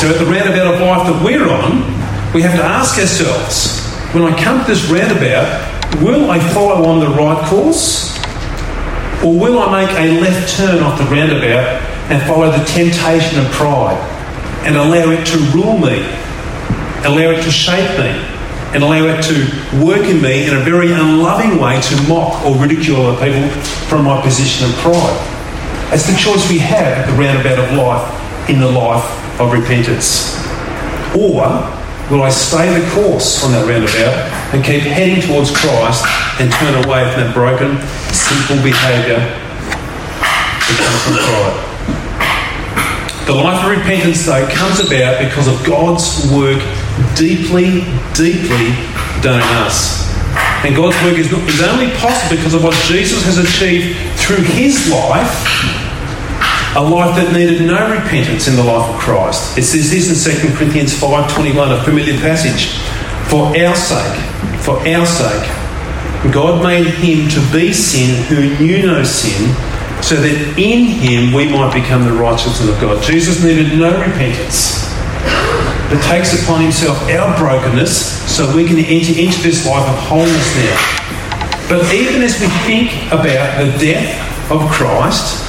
So 0.00 0.10
at 0.10 0.18
the 0.18 0.26
roundabout 0.26 0.74
of 0.74 0.80
life 0.80 1.06
that 1.06 1.22
we're 1.22 1.48
on, 1.48 1.86
we 2.34 2.42
have 2.42 2.56
to 2.58 2.64
ask 2.64 2.98
ourselves, 2.98 3.78
when 4.12 4.24
I 4.24 4.36
come 4.42 4.64
to 4.64 4.66
this 4.66 4.90
roundabout, 4.90 6.02
will 6.02 6.30
I 6.30 6.40
follow 6.52 6.84
on 6.88 6.98
the 6.98 7.10
right 7.10 7.46
course? 7.46 8.18
Or 9.22 9.38
will 9.38 9.60
I 9.60 9.86
make 9.86 9.96
a 9.96 10.20
left 10.20 10.56
turn 10.56 10.82
off 10.82 10.98
the 10.98 11.04
roundabout 11.04 11.93
and 12.10 12.22
follow 12.26 12.50
the 12.50 12.64
temptation 12.64 13.38
of 13.38 13.50
pride 13.52 13.96
and 14.66 14.76
allow 14.76 15.10
it 15.10 15.24
to 15.26 15.38
rule 15.56 15.78
me, 15.78 16.04
allow 17.04 17.30
it 17.32 17.42
to 17.42 17.50
shape 17.50 17.98
me, 17.98 18.12
and 18.74 18.82
allow 18.82 19.06
it 19.06 19.22
to 19.22 19.84
work 19.84 20.02
in 20.02 20.20
me 20.20 20.46
in 20.48 20.56
a 20.56 20.60
very 20.60 20.92
unloving 20.92 21.60
way 21.60 21.80
to 21.80 22.02
mock 22.08 22.44
or 22.44 22.56
ridicule 22.56 23.06
other 23.06 23.24
people 23.24 23.48
from 23.88 24.04
my 24.04 24.20
position 24.20 24.68
of 24.68 24.74
pride? 24.76 25.30
That's 25.90 26.06
the 26.10 26.16
choice 26.16 26.48
we 26.50 26.58
have 26.58 26.98
at 26.98 27.06
the 27.06 27.12
roundabout 27.12 27.58
of 27.58 27.72
life 27.78 28.50
in 28.50 28.58
the 28.58 28.70
life 28.70 29.04
of 29.40 29.52
repentance. 29.52 30.34
Or 31.14 31.46
will 32.10 32.22
I 32.22 32.30
stay 32.30 32.66
the 32.78 32.90
course 32.90 33.44
on 33.44 33.52
that 33.52 33.64
roundabout 33.68 34.28
and 34.52 34.64
keep 34.64 34.82
heading 34.82 35.22
towards 35.22 35.56
Christ 35.56 36.04
and 36.40 36.50
turn 36.52 36.74
away 36.84 37.08
from 37.12 37.20
that 37.22 37.32
broken, 37.32 37.80
sinful 38.12 38.56
behaviour 38.64 39.22
that 39.22 40.76
comes 40.82 41.00
from 41.04 41.14
pride? 41.22 41.73
The 43.26 43.34
life 43.34 43.64
of 43.64 43.70
repentance, 43.70 44.26
though, 44.26 44.46
comes 44.48 44.80
about 44.80 45.18
because 45.24 45.48
of 45.48 45.64
God's 45.64 46.30
work 46.30 46.60
deeply, 47.16 47.80
deeply 48.12 48.76
done 49.24 49.40
in 49.40 49.56
us. 49.64 50.04
And 50.64 50.76
God's 50.76 50.96
work 51.02 51.16
is, 51.16 51.32
only 51.32 51.90
possible 51.96 52.36
because 52.36 52.54
of 52.54 52.62
what 52.64 52.74
Jesus 52.84 53.24
has 53.24 53.38
achieved 53.38 53.96
through 54.20 54.44
his 54.44 54.90
life 54.90 55.32
a 56.76 56.82
life 56.82 57.14
that 57.14 57.32
needed 57.32 57.62
no 57.62 57.78
repentance 57.88 58.48
in 58.48 58.56
the 58.56 58.64
life 58.64 58.92
of 58.92 58.98
Christ. 58.98 59.56
It 59.56 59.62
says 59.62 59.90
this 59.90 60.26
in 60.26 60.50
2 60.50 60.56
Corinthians 60.56 60.92
5.21, 60.92 61.80
a 61.80 61.84
familiar 61.84 62.18
passage. 62.18 62.74
For 63.30 63.56
our 63.56 63.76
sake, 63.76 64.20
for 64.60 64.76
our 64.86 65.06
sake, 65.06 65.48
God 66.32 66.62
made 66.62 66.86
him 66.86 67.28
to 67.30 67.52
be 67.52 67.72
sin 67.72 68.24
who 68.24 68.58
knew 68.58 68.86
no 68.86 69.04
sin, 69.04 69.54
so 70.04 70.16
that 70.20 70.36
in 70.60 70.84
him 70.84 71.32
we 71.32 71.48
might 71.48 71.72
become 71.72 72.04
the 72.04 72.12
righteousness 72.12 72.68
of 72.68 72.78
God. 72.78 73.02
Jesus 73.02 73.42
needed 73.42 73.78
no 73.78 73.88
repentance, 73.88 74.84
but 75.88 75.96
takes 76.04 76.36
upon 76.42 76.60
himself 76.60 77.00
our 77.08 77.32
brokenness 77.38 78.20
so 78.30 78.54
we 78.54 78.66
can 78.68 78.76
enter 78.76 79.18
into 79.18 79.40
this 79.40 79.64
life 79.64 79.88
of 79.88 79.96
wholeness 79.96 80.56
now. 80.60 80.94
But 81.70 81.94
even 81.94 82.20
as 82.20 82.38
we 82.38 82.48
think 82.68 83.06
about 83.06 83.64
the 83.64 83.72
death 83.80 84.52
of 84.52 84.68
Christ, 84.70 85.40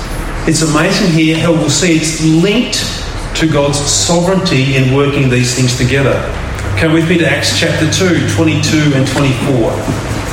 it's 0.47 0.61
amazing 0.61 1.11
here 1.11 1.37
how 1.37 1.51
we'll 1.51 1.69
see 1.69 1.97
it's 1.97 2.23
linked 2.23 2.79
to 3.35 3.51
God's 3.51 3.77
sovereignty 3.77 4.77
in 4.77 4.95
working 4.95 5.29
these 5.29 5.53
things 5.53 5.77
together. 5.77 6.15
Come 6.79 6.93
with 6.93 7.09
me 7.09 7.17
to 7.17 7.29
Acts 7.29 7.59
chapter 7.59 7.91
2, 7.91 8.29
22 8.29 8.93
and 8.95 9.05
24. 9.05 10.24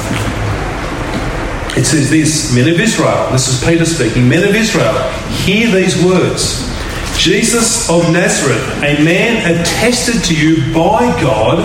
It 1.76 1.84
says 1.84 2.10
this 2.10 2.54
Men 2.54 2.68
of 2.68 2.78
Israel, 2.78 3.30
this 3.32 3.48
is 3.48 3.64
Peter 3.64 3.84
speaking, 3.84 4.28
Men 4.28 4.46
of 4.46 4.54
Israel, 4.54 4.92
hear 5.44 5.70
these 5.70 6.02
words 6.04 6.68
Jesus 7.16 7.88
of 7.88 8.10
Nazareth, 8.12 8.62
a 8.78 9.02
man 9.02 9.60
attested 9.60 10.24
to 10.24 10.34
you 10.34 10.72
by 10.74 11.00
God 11.20 11.58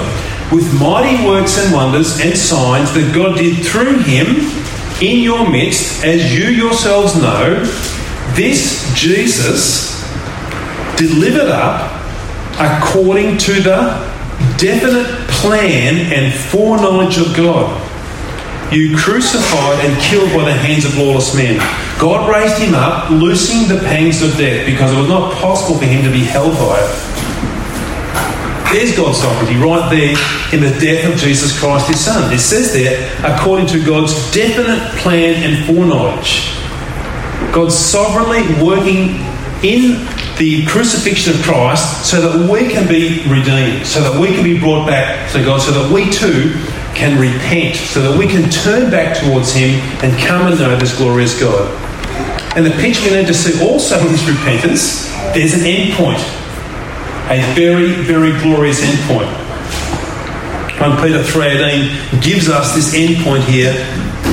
with 0.51 0.79
mighty 0.79 1.25
works 1.27 1.57
and 1.57 1.73
wonders 1.73 2.19
and 2.21 2.37
signs 2.37 2.93
that 2.93 3.11
God 3.13 3.37
did 3.37 3.65
through 3.65 3.99
him 3.99 4.27
in 5.01 5.23
your 5.23 5.49
midst, 5.49 6.03
as 6.03 6.33
you 6.33 6.45
yourselves 6.49 7.15
know 7.15 7.63
this 8.35 8.93
Jesus 8.95 10.01
delivered 10.95 11.49
up 11.49 11.93
according 12.59 13.37
to 13.37 13.53
the 13.61 13.77
definite 14.57 15.07
plan 15.27 16.11
and 16.11 16.33
foreknowledge 16.33 17.17
of 17.17 17.35
God. 17.35 17.86
You 18.71 18.97
crucified 18.97 19.79
and 19.85 20.01
killed 20.01 20.29
by 20.35 20.43
the 20.43 20.53
hands 20.53 20.83
of 20.83 20.97
lawless 20.97 21.33
men. 21.33 21.57
God 21.99 22.29
raised 22.29 22.61
him 22.61 22.75
up, 22.75 23.09
loosing 23.09 23.67
the 23.67 23.81
pangs 23.83 24.21
of 24.21 24.35
death, 24.37 24.65
because 24.65 24.91
it 24.91 24.99
was 24.99 25.07
not 25.07 25.33
possible 25.35 25.79
for 25.79 25.85
him 25.85 26.03
to 26.03 26.11
be 26.11 26.23
held 26.25 26.51
by 26.53 26.75
it. 26.77 27.17
There's 28.73 28.97
God's 28.97 29.19
sovereignty 29.19 29.55
right 29.55 29.89
there 29.89 30.17
in 30.51 30.59
the 30.59 30.77
death 30.81 31.09
of 31.09 31.17
Jesus 31.17 31.57
Christ, 31.57 31.87
his 31.87 32.03
Son. 32.03 32.33
It 32.33 32.39
says 32.39 32.73
there, 32.73 33.09
according 33.23 33.67
to 33.67 33.83
God's 33.85 34.13
definite 34.33 34.83
plan 34.99 35.41
and 35.43 35.65
foreknowledge. 35.65 36.51
God's 37.53 37.75
sovereignly 37.75 38.43
working 38.61 39.15
in 39.63 40.05
the 40.37 40.65
crucifixion 40.67 41.33
of 41.33 41.41
Christ 41.41 42.05
so 42.05 42.19
that 42.19 42.51
we 42.51 42.69
can 42.69 42.85
be 42.87 43.23
redeemed, 43.29 43.87
so 43.87 44.01
that 44.01 44.19
we 44.19 44.27
can 44.35 44.43
be 44.43 44.59
brought 44.59 44.85
back 44.85 45.31
to 45.31 45.43
God, 45.43 45.61
so 45.61 45.71
that 45.71 45.89
we 45.91 46.11
too 46.11 46.53
can 46.97 47.19
repent, 47.19 47.75
so 47.75 48.01
that 48.01 48.17
we 48.17 48.27
can 48.27 48.49
turn 48.49 48.89
back 48.89 49.15
towards 49.17 49.53
Him 49.53 49.79
and 50.03 50.17
come 50.25 50.47
and 50.47 50.59
know 50.59 50.75
this 50.77 50.97
glorious 50.97 51.39
God. 51.39 51.69
And 52.57 52.65
the 52.65 52.71
picture 52.81 53.09
we 53.11 53.17
need 53.17 53.27
to 53.27 53.33
see 53.33 53.63
also 53.63 53.99
in 53.99 54.11
this 54.11 54.27
repentance, 54.27 55.07
there's 55.33 55.53
an 55.53 55.61
end 55.61 55.93
point, 55.93 56.17
a 57.29 57.37
very, 57.53 57.93
very 58.01 58.31
glorious 58.41 58.81
end 58.81 58.97
point. 59.05 59.29
1 60.81 60.97
Peter 61.01 61.19
3.18 61.21 62.23
gives 62.23 62.49
us 62.49 62.73
this 62.73 62.93
end 62.93 63.23
point 63.23 63.43
here 63.43 63.73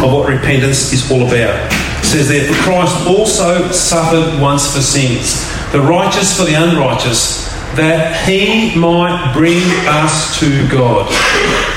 of 0.03 0.13
what 0.13 0.29
repentance 0.29 0.93
is 0.93 1.11
all 1.11 1.27
about 1.27 1.73
It 2.01 2.05
says 2.05 2.29
there, 2.29 2.45
For 2.45 2.63
Christ 2.63 3.07
also 3.07 3.71
suffered 3.73 4.41
once 4.41 4.75
for 4.75 4.81
sins, 4.81 5.45
the 5.73 5.81
righteous 5.81 6.37
for 6.37 6.45
the 6.45 6.55
unrighteous, 6.55 7.49
that 7.77 8.27
he 8.29 8.79
might 8.79 9.33
bring 9.35 9.63
us 9.87 10.39
to 10.41 10.69
God. 10.69 11.74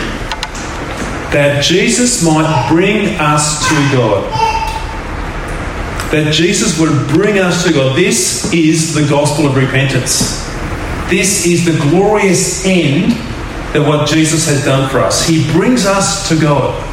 That 1.32 1.64
Jesus 1.64 2.24
might 2.24 2.68
bring 2.70 3.16
us 3.20 3.68
to 3.68 3.76
God. 3.96 4.24
That 6.12 6.34
Jesus 6.34 6.80
would 6.80 7.08
bring 7.10 7.38
us 7.38 7.66
to 7.66 7.74
God. 7.74 7.98
This 7.98 8.54
is 8.54 8.94
the 8.94 9.08
gospel 9.10 9.46
of 9.46 9.56
repentance. 9.58 10.48
This 11.10 11.46
is 11.46 11.66
the 11.66 11.78
glorious 11.90 12.66
end 12.66 13.12
that 13.74 13.86
what 13.86 14.08
Jesus 14.08 14.48
has 14.48 14.64
done 14.64 14.90
for 14.90 15.00
us. 15.00 15.28
He 15.28 15.50
brings 15.52 15.86
us 15.86 16.28
to 16.30 16.40
God. 16.40 16.84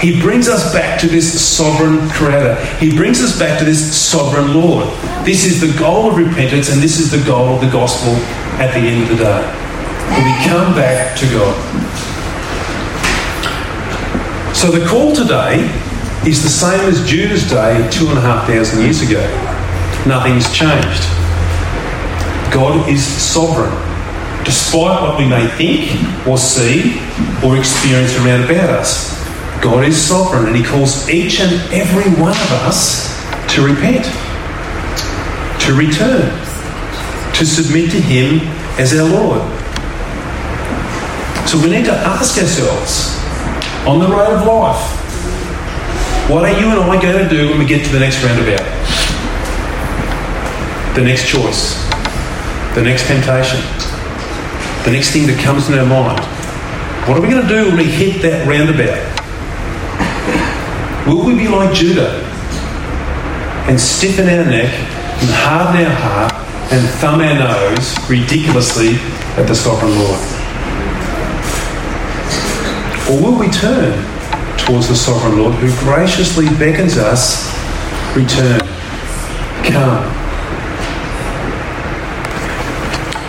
He 0.00 0.20
brings 0.20 0.48
us 0.48 0.72
back 0.72 1.00
to 1.00 1.08
this 1.08 1.40
sovereign 1.40 2.08
creator. 2.10 2.54
He 2.76 2.96
brings 2.96 3.20
us 3.20 3.36
back 3.36 3.58
to 3.58 3.64
this 3.64 3.96
sovereign 3.96 4.54
Lord. 4.54 4.86
This 5.24 5.44
is 5.44 5.60
the 5.60 5.76
goal 5.78 6.10
of 6.10 6.16
repentance 6.16 6.70
and 6.70 6.80
this 6.80 7.00
is 7.00 7.10
the 7.10 7.24
goal 7.26 7.54
of 7.54 7.60
the 7.60 7.70
gospel 7.70 8.14
at 8.62 8.72
the 8.74 8.80
end 8.80 9.02
of 9.02 9.08
the 9.08 9.24
day. 9.24 9.42
we 10.22 10.48
come 10.48 10.74
back 10.74 11.16
to 11.18 11.26
God. 11.26 12.07
So 14.58 14.72
the 14.72 14.84
call 14.84 15.14
today 15.14 15.70
is 16.26 16.42
the 16.42 16.48
same 16.48 16.80
as 16.90 17.08
Judah's 17.08 17.48
day 17.48 17.88
two 17.92 18.08
and 18.08 18.18
a 18.18 18.20
half 18.20 18.48
thousand 18.48 18.82
years 18.82 19.02
ago. 19.02 19.22
Nothing's 20.04 20.52
changed. 20.52 21.06
God 22.52 22.88
is 22.88 23.00
sovereign. 23.00 23.70
Despite 24.44 25.00
what 25.00 25.16
we 25.16 25.28
may 25.28 25.46
think 25.46 26.26
or 26.26 26.36
see 26.36 26.98
or 27.46 27.56
experience 27.56 28.16
around 28.16 28.50
about 28.50 28.70
us, 28.70 29.14
God 29.62 29.84
is 29.84 29.96
sovereign 29.96 30.46
and 30.48 30.56
He 30.56 30.64
calls 30.64 31.08
each 31.08 31.38
and 31.38 31.52
every 31.72 32.10
one 32.20 32.32
of 32.32 32.52
us 32.66 33.14
to 33.54 33.64
repent, 33.64 34.06
to 35.62 35.72
return, 35.72 36.34
to 37.34 37.46
submit 37.46 37.92
to 37.92 38.00
Him 38.00 38.40
as 38.76 38.92
our 38.92 39.08
Lord. 39.08 39.40
So 41.48 41.62
we 41.62 41.70
need 41.70 41.84
to 41.84 41.94
ask 41.94 42.36
ourselves 42.36 43.18
on 43.88 44.00
the 44.00 44.06
road 44.06 44.36
of 44.36 44.46
life, 44.46 44.78
what 46.28 46.44
are 46.44 46.52
you 46.60 46.66
and 46.68 46.78
I 46.78 47.00
going 47.00 47.26
to 47.26 47.28
do 47.34 47.48
when 47.48 47.58
we 47.58 47.64
get 47.64 47.86
to 47.86 47.90
the 47.90 47.98
next 47.98 48.22
roundabout? 48.22 48.60
The 50.94 51.00
next 51.00 51.26
choice, 51.26 51.88
the 52.74 52.82
next 52.82 53.06
temptation, 53.06 53.60
the 54.84 54.90
next 54.92 55.12
thing 55.12 55.26
that 55.28 55.40
comes 55.42 55.70
in 55.70 55.78
our 55.78 55.86
mind. 55.86 56.20
What 57.08 57.16
are 57.16 57.22
we 57.22 57.30
going 57.30 57.40
to 57.40 57.48
do 57.48 57.68
when 57.68 57.78
we 57.78 57.84
hit 57.84 58.20
that 58.20 58.46
roundabout? 58.46 59.00
Will 61.08 61.24
we 61.24 61.34
be 61.34 61.48
like 61.48 61.74
Judah 61.74 62.20
and 63.70 63.80
stiffen 63.80 64.28
our 64.28 64.44
neck 64.44 64.70
and 64.70 65.30
harden 65.32 65.86
our 65.86 65.94
heart 65.94 66.34
and 66.74 66.86
thumb 67.00 67.22
our 67.22 67.38
nose 67.38 67.96
ridiculously 68.10 68.96
at 69.40 69.48
the 69.48 69.54
sovereign 69.54 69.98
Lord? 69.98 70.37
Or 73.08 73.22
will 73.22 73.38
we 73.38 73.48
turn 73.48 73.92
towards 74.58 74.88
the 74.88 74.94
sovereign 74.94 75.38
Lord 75.38 75.54
who 75.54 75.68
graciously 75.80 76.46
beckons 76.58 76.98
us, 76.98 77.48
return, 78.14 78.60
come? 79.64 80.04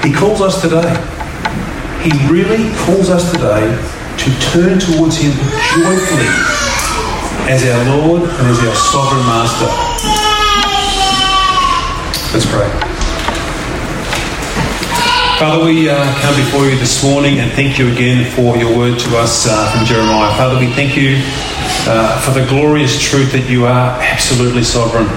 He 0.04 0.14
calls 0.14 0.42
us 0.42 0.62
today. 0.62 0.92
He 2.04 2.12
really 2.28 2.70
calls 2.80 3.10
us 3.10 3.32
today 3.32 3.64
to 4.18 4.40
turn 4.52 4.80
towards 4.80 5.18
Him 5.18 5.32
joyfully 5.32 6.28
as 7.48 7.64
our 7.66 7.98
Lord 7.98 8.24
and 8.24 8.48
as 8.48 8.60
our 8.60 8.76
sovereign 8.76 9.26
Master. 9.26 9.70
Let's 12.34 12.46
pray. 12.46 12.89
Father, 15.40 15.64
we 15.64 15.88
uh, 15.88 15.96
come 16.20 16.36
before 16.36 16.66
you 16.66 16.78
this 16.78 17.02
morning 17.02 17.40
and 17.40 17.50
thank 17.54 17.80
you 17.80 17.90
again 17.94 18.30
for 18.36 18.58
your 18.58 18.78
word 18.78 19.00
to 19.00 19.18
us 19.18 19.48
uh, 19.48 19.72
from 19.72 19.86
Jeremiah. 19.86 20.36
Father, 20.36 20.60
we 20.60 20.68
thank 20.74 20.98
you 20.98 21.16
uh, 21.88 22.20
for 22.20 22.38
the 22.38 22.46
glorious 22.48 23.02
truth 23.02 23.32
that 23.32 23.50
you 23.50 23.66
are 23.66 23.98
absolutely 24.02 24.66
sovereign. 24.66 25.08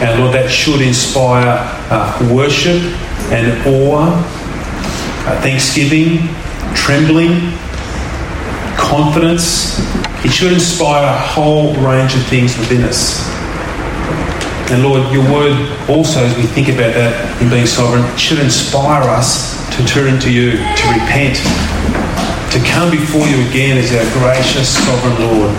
And 0.00 0.20
Lord, 0.20 0.32
that 0.34 0.48
should 0.48 0.80
inspire 0.80 1.58
uh, 1.90 2.30
worship 2.32 2.80
and 3.32 3.66
awe, 3.66 4.14
uh, 4.14 5.42
thanksgiving, 5.42 6.32
trembling, 6.76 7.50
confidence. 8.78 9.80
It 10.24 10.30
should 10.30 10.52
inspire 10.52 11.02
a 11.02 11.18
whole 11.18 11.74
range 11.84 12.14
of 12.14 12.24
things 12.26 12.56
within 12.56 12.84
us. 12.84 13.37
And 14.70 14.82
Lord, 14.82 15.10
your 15.12 15.24
word 15.32 15.56
also, 15.88 16.20
as 16.20 16.36
we 16.36 16.44
think 16.44 16.68
about 16.68 16.92
that 16.92 17.16
in 17.40 17.48
being 17.48 17.64
sovereign, 17.64 18.04
should 18.20 18.38
inspire 18.38 19.00
us 19.08 19.56
to 19.72 19.80
turn 19.88 20.20
to 20.20 20.28
you, 20.28 20.60
to 20.60 20.84
repent, 20.92 21.40
to 22.52 22.60
come 22.68 22.92
before 22.92 23.24
you 23.24 23.40
again 23.48 23.80
as 23.80 23.88
our 23.96 24.04
gracious 24.20 24.76
sovereign 24.76 25.16
Lord. 25.24 25.56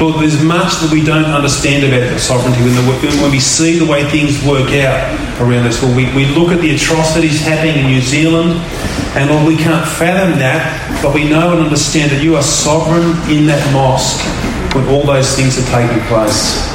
Lord, 0.00 0.24
there's 0.24 0.42
much 0.42 0.80
that 0.80 0.88
we 0.90 1.04
don't 1.04 1.28
understand 1.28 1.84
about 1.84 2.08
the 2.08 2.18
sovereignty 2.18 2.64
when, 2.64 2.72
the, 2.74 3.12
when 3.20 3.30
we 3.30 3.40
see 3.40 3.78
the 3.78 3.84
way 3.84 4.08
things 4.08 4.40
work 4.40 4.72
out 4.72 5.04
around 5.40 5.68
us. 5.68 5.82
Lord, 5.84 5.94
we, 5.94 6.08
we 6.16 6.24
look 6.32 6.48
at 6.48 6.64
the 6.64 6.74
atrocities 6.74 7.40
happening 7.44 7.84
in 7.84 7.86
New 7.92 8.00
Zealand, 8.00 8.56
and 9.20 9.28
Lord, 9.28 9.46
we 9.46 9.56
can't 9.56 9.86
fathom 9.86 10.40
that, 10.40 10.64
but 11.02 11.14
we 11.14 11.28
know 11.28 11.52
and 11.52 11.60
understand 11.60 12.10
that 12.10 12.22
you 12.24 12.36
are 12.36 12.42
sovereign 12.42 13.12
in 13.28 13.44
that 13.52 13.60
mosque 13.72 14.24
when 14.74 14.88
all 14.88 15.04
those 15.04 15.36
things 15.36 15.60
are 15.60 15.68
taking 15.70 16.00
place. 16.08 16.73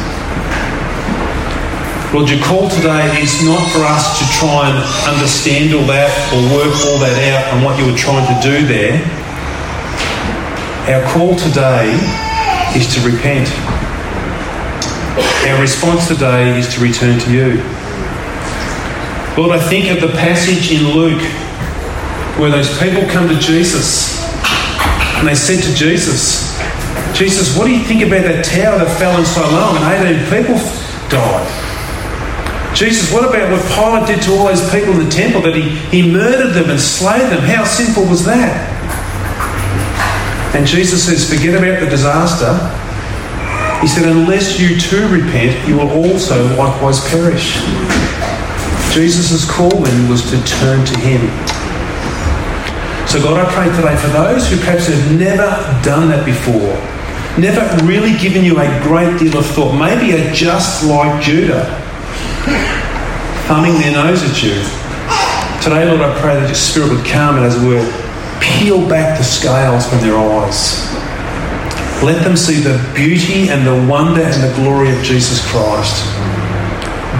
Lord, 2.12 2.28
your 2.28 2.42
call 2.42 2.68
today 2.68 3.22
is 3.22 3.46
not 3.46 3.62
for 3.70 3.86
us 3.86 4.18
to 4.18 4.26
try 4.34 4.66
and 4.66 4.82
understand 5.14 5.76
all 5.78 5.86
that 5.86 6.10
or 6.34 6.42
work 6.58 6.74
all 6.90 6.98
that 6.98 7.14
out 7.30 7.54
and 7.54 7.62
what 7.62 7.78
you 7.78 7.86
were 7.86 7.94
trying 7.96 8.26
to 8.26 8.34
do 8.42 8.66
there. 8.66 8.98
Our 10.90 11.06
call 11.14 11.38
today 11.38 11.94
is 12.74 12.90
to 12.98 13.06
repent. 13.06 13.46
Our 15.46 15.62
response 15.62 16.08
today 16.08 16.58
is 16.58 16.74
to 16.74 16.82
return 16.82 17.20
to 17.20 17.30
you. 17.30 17.62
Lord, 19.38 19.54
I 19.54 19.62
think 19.70 19.94
of 19.94 20.02
the 20.02 20.10
passage 20.18 20.74
in 20.74 20.90
Luke 20.90 21.22
where 22.42 22.50
those 22.50 22.74
people 22.82 23.06
come 23.06 23.30
to 23.30 23.38
Jesus 23.38 24.18
and 25.22 25.28
they 25.28 25.36
said 25.36 25.62
to 25.62 25.72
Jesus, 25.78 26.58
Jesus, 27.14 27.56
what 27.56 27.66
do 27.66 27.72
you 27.72 27.86
think 27.86 28.02
about 28.02 28.26
that 28.26 28.42
tower 28.46 28.82
that 28.82 28.98
fell 28.98 29.14
in 29.14 29.26
Siloam 29.30 29.78
and 29.78 30.26
18 30.26 30.42
people 30.42 30.58
died? 31.14 31.69
Jesus, 32.76 33.12
what 33.12 33.26
about 33.28 33.52
what 33.52 33.62
Pilate 33.74 34.08
did 34.08 34.24
to 34.26 34.32
all 34.38 34.46
those 34.46 34.64
people 34.72 34.94
in 34.94 35.04
the 35.04 35.12
temple 35.12 35.42
that 35.42 35.56
he, 35.56 35.70
he 35.90 36.12
murdered 36.12 36.54
them 36.54 36.70
and 36.70 36.80
slayed 36.80 37.30
them? 37.32 37.42
How 37.42 37.64
sinful 37.64 38.06
was 38.06 38.26
that? 38.26 38.78
And 40.56 40.66
Jesus 40.66 41.06
says, 41.06 41.30
forget 41.30 41.56
about 41.56 41.80
the 41.80 41.90
disaster. 41.90 42.54
He 43.82 43.88
said, 43.88 44.06
unless 44.10 44.60
you 44.60 44.80
too 44.80 45.08
repent, 45.08 45.68
you 45.68 45.78
will 45.78 45.90
also 45.90 46.56
likewise 46.56 47.00
perish. 47.10 47.58
Jesus' 48.94 49.50
call 49.50 49.70
then 49.70 50.10
was 50.10 50.24
to 50.30 50.38
turn 50.46 50.86
to 50.86 51.00
him. 51.00 51.22
So 53.08 53.22
God, 53.22 53.44
I 53.44 53.52
pray 53.54 53.66
today 53.76 53.96
for 53.98 54.10
those 54.10 54.50
who 54.50 54.58
perhaps 54.58 54.88
have 54.88 55.18
never 55.18 55.50
done 55.84 56.10
that 56.10 56.26
before, 56.26 56.78
never 57.40 57.62
really 57.86 58.18
given 58.18 58.44
you 58.44 58.60
a 58.60 58.84
great 58.84 59.18
deal 59.18 59.38
of 59.38 59.46
thought, 59.48 59.74
maybe 59.74 60.14
are 60.14 60.34
just 60.34 60.84
like 60.86 61.22
Judah, 61.22 61.66
thumbing 63.48 63.74
their 63.82 63.94
nose 63.94 64.24
at 64.24 64.44
you. 64.44 64.62
Today, 65.64 65.86
Lord, 65.90 66.02
I 66.02 66.14
pray 66.22 66.36
that 66.36 66.48
your 66.48 66.56
spirit 66.56 66.90
would 66.90 67.06
come 67.06 67.36
and, 67.36 67.46
as 67.46 67.62
it 67.62 67.68
were, 67.68 67.84
peel 68.40 68.88
back 68.88 69.18
the 69.18 69.24
scales 69.24 69.88
from 69.90 70.00
their 70.00 70.16
eyes. 70.16 70.88
Let 72.02 72.24
them 72.24 72.38
see 72.38 72.62
the 72.62 72.80
beauty 72.96 73.50
and 73.50 73.68
the 73.68 73.76
wonder 73.92 74.22
and 74.22 74.42
the 74.42 74.54
glory 74.56 74.96
of 74.96 75.04
Jesus 75.04 75.44
Christ, 75.52 76.00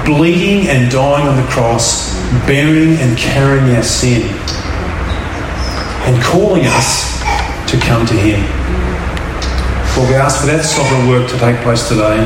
bleeding 0.06 0.70
and 0.70 0.90
dying 0.90 1.28
on 1.28 1.36
the 1.36 1.48
cross, 1.52 2.16
bearing 2.48 2.96
and 3.04 3.18
carrying 3.18 3.76
our 3.76 3.84
sin, 3.84 4.24
and 6.08 6.24
calling 6.24 6.64
us 6.66 7.20
to 7.70 7.78
come 7.78 8.06
to 8.08 8.14
Him. 8.16 8.40
Lord, 9.98 10.10
we 10.12 10.16
ask 10.16 10.40
for 10.40 10.48
that 10.48 10.64
sovereign 10.64 11.10
work 11.10 11.30
to 11.30 11.38
take 11.40 11.60
place 11.60 11.90
today, 11.90 12.24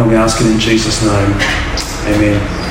and 0.00 0.08
we 0.08 0.16
ask 0.16 0.40
it 0.40 0.46
in 0.46 0.58
Jesus' 0.58 1.04
name. 1.04 1.36
Amen. 2.04 2.61